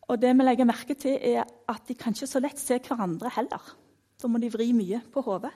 Og 0.10 0.18
det 0.18 0.32
vi 0.34 0.46
legger 0.46 0.66
merke 0.66 0.96
til, 0.98 1.20
er 1.22 1.46
at 1.70 1.86
de 1.88 1.96
kan 1.96 2.16
ikke 2.16 2.28
så 2.28 2.42
lett 2.42 2.60
se 2.60 2.80
hverandre 2.82 3.30
heller. 3.36 3.74
Da 4.20 4.28
må 4.28 4.42
de 4.42 4.50
vri 4.52 4.72
mye 4.74 5.04
på 5.14 5.22
hodet. 5.22 5.54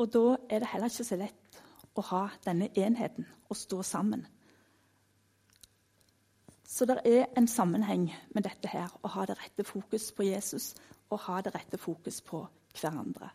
Og 0.00 0.08
da 0.08 0.36
er 0.48 0.62
det 0.62 0.70
heller 0.72 0.88
ikke 0.88 1.04
så 1.04 1.18
lett 1.20 1.60
å 1.92 2.04
ha 2.08 2.22
denne 2.46 2.70
enheten 2.72 3.26
og 3.50 3.58
stå 3.58 3.82
sammen. 3.84 4.24
Så 6.64 6.86
det 6.86 7.00
er 7.04 7.26
en 7.36 7.48
sammenheng 7.50 8.06
med 8.32 8.46
dette 8.46 8.70
her, 8.70 8.88
å 9.02 9.10
ha 9.12 9.26
det 9.28 9.36
rette 9.36 9.66
fokus 9.66 10.08
på 10.16 10.24
Jesus 10.24 10.72
og 11.10 11.18
ha 11.26 11.40
det 11.42 11.52
rette 11.52 11.76
fokus 11.82 12.20
på 12.22 12.44
hverandre. 12.78 13.28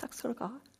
Takk 0.00 0.16
skal 0.16 0.34
dere 0.34 0.48
ha. 0.48 0.71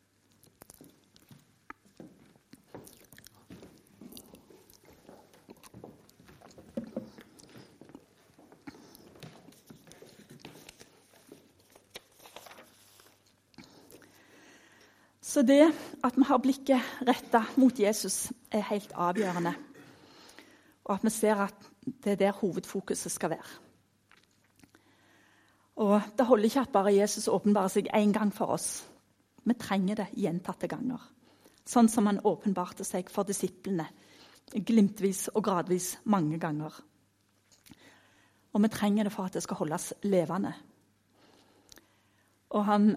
Så 15.32 15.40
det 15.48 15.64
at 16.04 16.16
vi 16.18 16.26
har 16.28 16.40
blikket 16.44 16.88
retta 17.08 17.46
mot 17.56 17.78
Jesus, 17.78 18.32
er 18.52 18.66
helt 18.68 18.90
avgjørende. 18.92 19.54
Og 20.84 20.96
at 20.98 21.04
vi 21.06 21.12
ser 21.14 21.38
at 21.40 21.68
det 22.04 22.12
er 22.12 22.18
der 22.20 22.34
hovedfokuset 22.36 23.12
skal 23.12 23.32
være. 23.32 23.52
Og 25.80 26.02
Det 26.18 26.26
holder 26.26 26.44
ikke 26.44 26.60
at 26.60 26.72
bare 26.72 26.92
Jesus 26.94 27.28
åpenbarer 27.28 27.72
seg 27.72 27.88
én 27.96 28.12
gang 28.12 28.34
for 28.34 28.52
oss. 28.52 28.84
Vi 29.44 29.54
trenger 29.54 30.02
det 30.02 30.10
gjentatte 30.12 30.68
ganger. 30.68 31.00
Sånn 31.64 31.88
som 31.88 32.06
han 32.06 32.20
åpenbarte 32.24 32.84
seg 32.84 33.08
for 33.08 33.24
disiplene 33.24 33.88
glimtvis 34.52 35.30
og 35.32 35.44
gradvis 35.44 35.94
mange 36.04 36.36
ganger. 36.38 36.76
Og 38.52 38.62
vi 38.62 38.68
trenger 38.68 39.08
det 39.08 39.14
for 39.14 39.24
at 39.24 39.32
det 39.32 39.42
skal 39.46 39.62
holdes 39.62 39.94
levende. 40.02 40.52
Og 42.52 42.64
han 42.68 42.90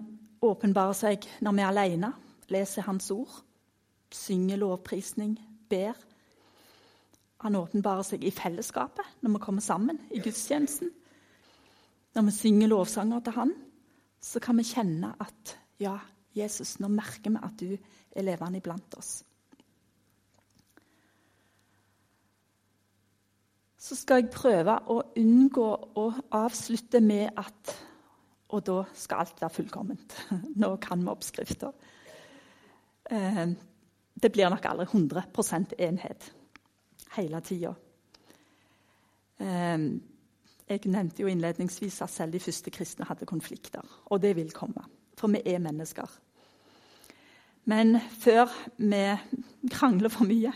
åpenbarer 0.44 0.92
seg 0.92 1.24
når 1.40 1.56
vi 1.56 1.64
er 1.64 1.72
alene, 1.72 2.12
leser 2.52 2.86
Hans 2.86 3.10
ord, 3.10 3.42
synger 4.12 4.60
lovprisning, 4.60 5.36
ber. 5.70 5.96
Han 7.44 7.58
åpenbarer 7.58 8.06
seg 8.06 8.24
i 8.24 8.32
fellesskapet 8.32 9.20
når 9.20 9.36
vi 9.36 9.44
kommer 9.44 9.64
sammen 9.64 10.00
i 10.10 10.22
gudstjenesten. 10.24 10.90
Når 12.16 12.28
vi 12.28 12.36
synger 12.38 12.72
lovsanger 12.72 13.20
til 13.20 13.36
Han, 13.36 13.54
så 14.20 14.40
kan 14.40 14.56
vi 14.56 14.64
kjenne 14.64 15.12
at 15.20 15.56
ja, 15.80 15.98
Jesus, 16.36 16.78
nå 16.80 16.88
merker 16.88 17.32
vi 17.34 17.42
at 17.44 17.60
du 17.60 17.72
er 17.76 18.24
levende 18.24 18.60
iblant 18.60 18.96
oss. 18.96 19.18
Så 23.86 23.94
skal 23.94 24.24
jeg 24.24 24.32
prøve 24.34 24.78
å 24.90 24.96
unngå 25.20 25.66
å 26.00 26.06
avslutte 26.34 27.00
med 27.04 27.36
at 27.36 27.76
Og 28.54 28.62
da 28.62 28.84
skal 28.94 29.24
alt 29.24 29.40
være 29.42 29.50
fullkomment. 29.50 30.12
Nå 30.62 30.68
kan 30.78 31.00
vi 31.02 31.10
oppskrifter. 31.10 31.72
Eh, 33.10 33.46
det 34.22 34.32
blir 34.32 34.50
nok 34.50 34.64
aldri 34.64 34.86
100% 34.86 35.76
enhet 35.78 36.30
hele 37.16 37.40
tida. 37.40 37.74
Eh, 39.38 39.78
Jeg 40.68 40.80
nevnte 40.90 41.22
jo 41.22 41.28
innledningsvis 41.30 42.00
at 42.02 42.10
selv 42.10 42.32
de 42.32 42.40
første 42.42 42.70
kristne 42.74 43.06
hadde 43.06 43.26
konflikter. 43.26 43.84
Og 44.10 44.18
det 44.22 44.32
vil 44.36 44.50
komme, 44.50 44.82
for 45.16 45.30
vi 45.30 45.38
er 45.46 45.58
mennesker. 45.62 46.10
Men 47.64 48.00
før 48.18 48.50
vi 48.78 49.16
krangler 49.70 50.08
for 50.08 50.26
mye, 50.26 50.52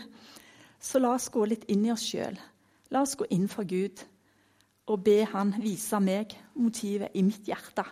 så 0.79 0.99
la 0.99 1.13
oss 1.15 1.29
gå 1.31 1.45
litt 1.45 1.63
inn 1.71 1.85
i 1.85 1.91
oss 1.91 2.03
sjøl. 2.03 2.35
La 2.91 3.01
oss 3.05 3.15
gå 3.15 3.25
inn 3.31 3.47
for 3.47 3.63
Gud 3.63 4.03
og 4.87 5.03
be 5.03 5.23
Han 5.31 5.53
vise 5.61 5.99
meg 5.99 6.35
motivet 6.55 7.15
i 7.15 7.23
mitt 7.23 7.47
hjerte. 7.47 7.85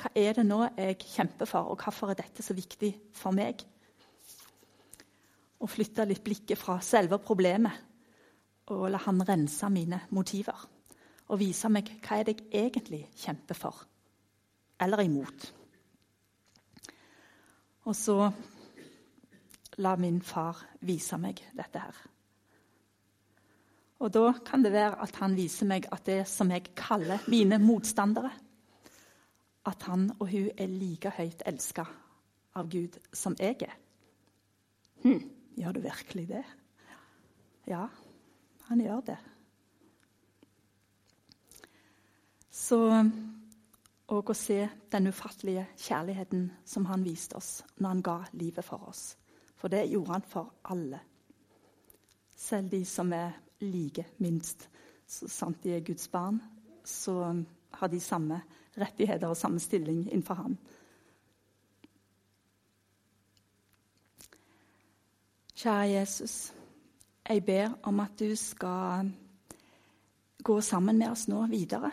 Hva 0.00 0.10
er 0.16 0.38
det 0.38 0.46
nå 0.48 0.62
jeg 0.78 0.96
kjemper 1.02 1.48
for, 1.48 1.68
og 1.72 1.82
hvorfor 1.82 2.12
er 2.12 2.22
dette 2.22 2.44
så 2.44 2.56
viktig 2.56 2.94
for 3.12 3.36
meg? 3.36 3.60
Og 5.60 5.68
flytte 5.68 6.06
litt 6.08 6.24
blikket 6.24 6.56
fra 6.56 6.78
selve 6.80 7.18
problemet 7.20 7.86
og 8.70 8.86
la 8.92 9.00
Han 9.04 9.20
rense 9.26 9.68
mine 9.68 9.98
motiver. 10.14 10.56
Og 11.30 11.40
vise 11.42 11.68
meg 11.70 11.90
hva 12.00 12.20
er 12.20 12.30
det 12.30 12.36
jeg 12.38 12.70
egentlig 12.70 13.02
kjemper 13.18 13.58
for, 13.58 13.82
eller 14.80 15.04
imot. 15.04 15.50
Og 17.86 17.96
så 17.96 18.16
la 19.80 19.94
min 19.96 20.20
far 20.22 20.58
vise 20.86 21.18
meg 21.20 21.42
dette 21.56 21.82
her. 21.82 22.00
Og 24.00 24.12
da 24.12 24.30
kan 24.46 24.64
det 24.64 24.72
være 24.72 25.02
at 25.04 25.18
han 25.20 25.36
viser 25.36 25.68
meg 25.68 25.86
at 25.92 26.06
det 26.08 26.22
som 26.28 26.50
jeg 26.52 26.72
kaller 26.78 27.20
mine 27.28 27.60
motstandere, 27.60 28.32
at 29.66 29.82
han 29.82 30.10
og 30.18 30.30
hun 30.30 30.50
er 30.56 30.66
like 30.72 31.12
høyt 31.16 31.42
elska 31.46 31.84
av 32.56 32.70
Gud 32.70 32.96
som 33.12 33.36
jeg 33.38 33.60
er. 33.66 33.74
Hm, 35.02 35.20
gjør 35.56 35.76
du 35.76 35.80
virkelig 35.84 36.28
det? 36.28 36.44
Ja, 37.68 37.86
han 38.68 38.80
gjør 38.80 39.04
det. 39.12 39.18
Så 42.50 42.80
Og 44.10 44.30
å 44.30 44.34
se 44.34 44.64
den 44.90 45.06
ufattelige 45.06 45.68
kjærligheten 45.78 46.48
som 46.66 46.88
han 46.88 47.04
viste 47.06 47.36
oss 47.38 47.60
når 47.76 47.88
han 47.88 48.00
ga 48.02 48.16
livet 48.32 48.66
for 48.66 48.88
oss. 48.88 49.14
For 49.54 49.70
det 49.70 49.84
gjorde 49.86 50.16
han 50.16 50.24
for 50.26 50.48
alle. 50.64 50.98
Selv 52.34 52.72
de 52.72 52.80
som 52.84 53.12
er 53.12 53.36
like 53.60 54.08
minst, 54.18 54.66
så 55.06 55.28
sant 55.28 55.62
de 55.62 55.76
er 55.76 55.84
Guds 55.86 56.08
barn, 56.08 56.40
så 56.84 57.44
har 57.70 57.88
de 57.88 58.00
samme 58.00 58.40
rettigheter 58.80 59.28
og 59.28 59.38
samme 59.38 59.60
stilling 59.62 60.06
innenfor 60.08 60.40
ham. 60.42 60.58
Kjære 65.60 65.88
Jesus, 65.92 66.52
jeg 67.28 67.44
ber 67.44 67.74
om 67.82 68.00
at 68.00 68.14
du 68.18 68.32
skal 68.36 69.10
gå 70.42 70.60
sammen 70.60 70.98
med 70.98 71.10
oss 71.12 71.26
nå 71.28 71.42
videre. 71.50 71.90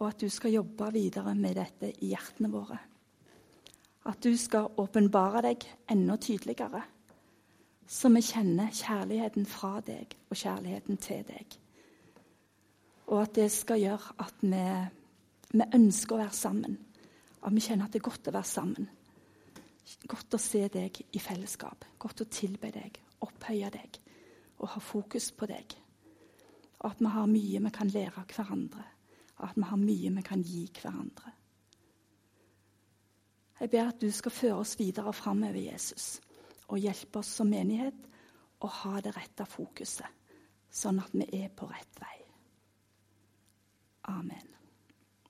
Og 0.00 0.08
at 0.08 0.20
du 0.20 0.28
skal 0.32 0.56
jobbe 0.56 0.88
videre 0.92 1.34
med 1.38 1.54
dette 1.60 1.92
i 2.02 2.10
hjertene 2.10 2.50
våre. 2.50 2.78
At 4.10 4.18
du 4.24 4.34
skal 4.36 4.72
åpenbare 4.82 5.44
deg 5.46 5.66
enda 5.92 6.16
tydeligere, 6.18 6.82
så 7.86 8.10
vi 8.10 8.22
kjenner 8.24 8.72
kjærligheten 8.74 9.46
fra 9.46 9.76
deg 9.84 10.16
og 10.30 10.38
kjærligheten 10.38 10.98
til 10.98 11.22
deg. 11.28 11.58
Og 13.12 13.22
at 13.22 13.34
det 13.36 13.50
skal 13.52 13.82
gjøre 13.82 14.16
at 14.24 14.42
vi, 14.42 14.64
vi 15.52 15.68
ønsker 15.76 16.16
å 16.16 16.22
være 16.22 16.36
sammen. 16.36 16.78
At 17.42 17.54
vi 17.54 17.62
kjenner 17.64 17.88
at 17.88 17.94
det 17.94 18.00
er 18.00 18.08
godt 18.08 18.30
å 18.30 18.34
være 18.34 18.48
sammen. 18.48 18.88
Godt 20.08 20.36
å 20.36 20.40
se 20.40 20.62
deg 20.72 21.02
i 21.12 21.20
fellesskap. 21.20 21.84
Godt 21.98 22.24
å 22.24 22.30
tilbe 22.30 22.70
deg, 22.72 22.98
opphøye 23.26 23.70
deg 23.74 23.98
og 24.62 24.70
ha 24.76 24.80
fokus 24.80 25.32
på 25.34 25.48
deg. 25.50 25.74
Og 26.82 26.88
at 26.90 27.00
vi 27.02 27.10
har 27.10 27.30
mye 27.30 27.62
vi 27.64 27.72
kan 27.74 27.90
lære 27.90 28.22
av 28.22 28.30
hverandre. 28.30 28.84
Og 29.40 29.48
at 29.48 29.58
vi 29.58 29.66
har 29.66 29.80
mye 29.80 30.12
vi 30.16 30.24
kan 30.26 30.44
gi 30.46 30.64
hverandre. 30.78 31.34
Jeg 33.62 33.70
ber 33.70 33.90
at 33.90 34.00
du 34.02 34.08
skal 34.10 34.34
føre 34.34 34.62
oss 34.62 34.74
videre 34.78 35.12
framover, 35.14 35.60
Jesus, 35.62 36.16
og 36.66 36.82
hjelpe 36.82 37.20
oss 37.20 37.30
som 37.38 37.50
menighet 37.50 38.08
å 38.62 38.70
ha 38.80 38.96
det 39.02 39.12
rette 39.14 39.46
fokuset, 39.46 40.08
sånn 40.70 40.98
at 41.02 41.14
vi 41.14 41.28
er 41.42 41.52
på 41.54 41.68
rett 41.70 42.02
vei. 42.02 42.16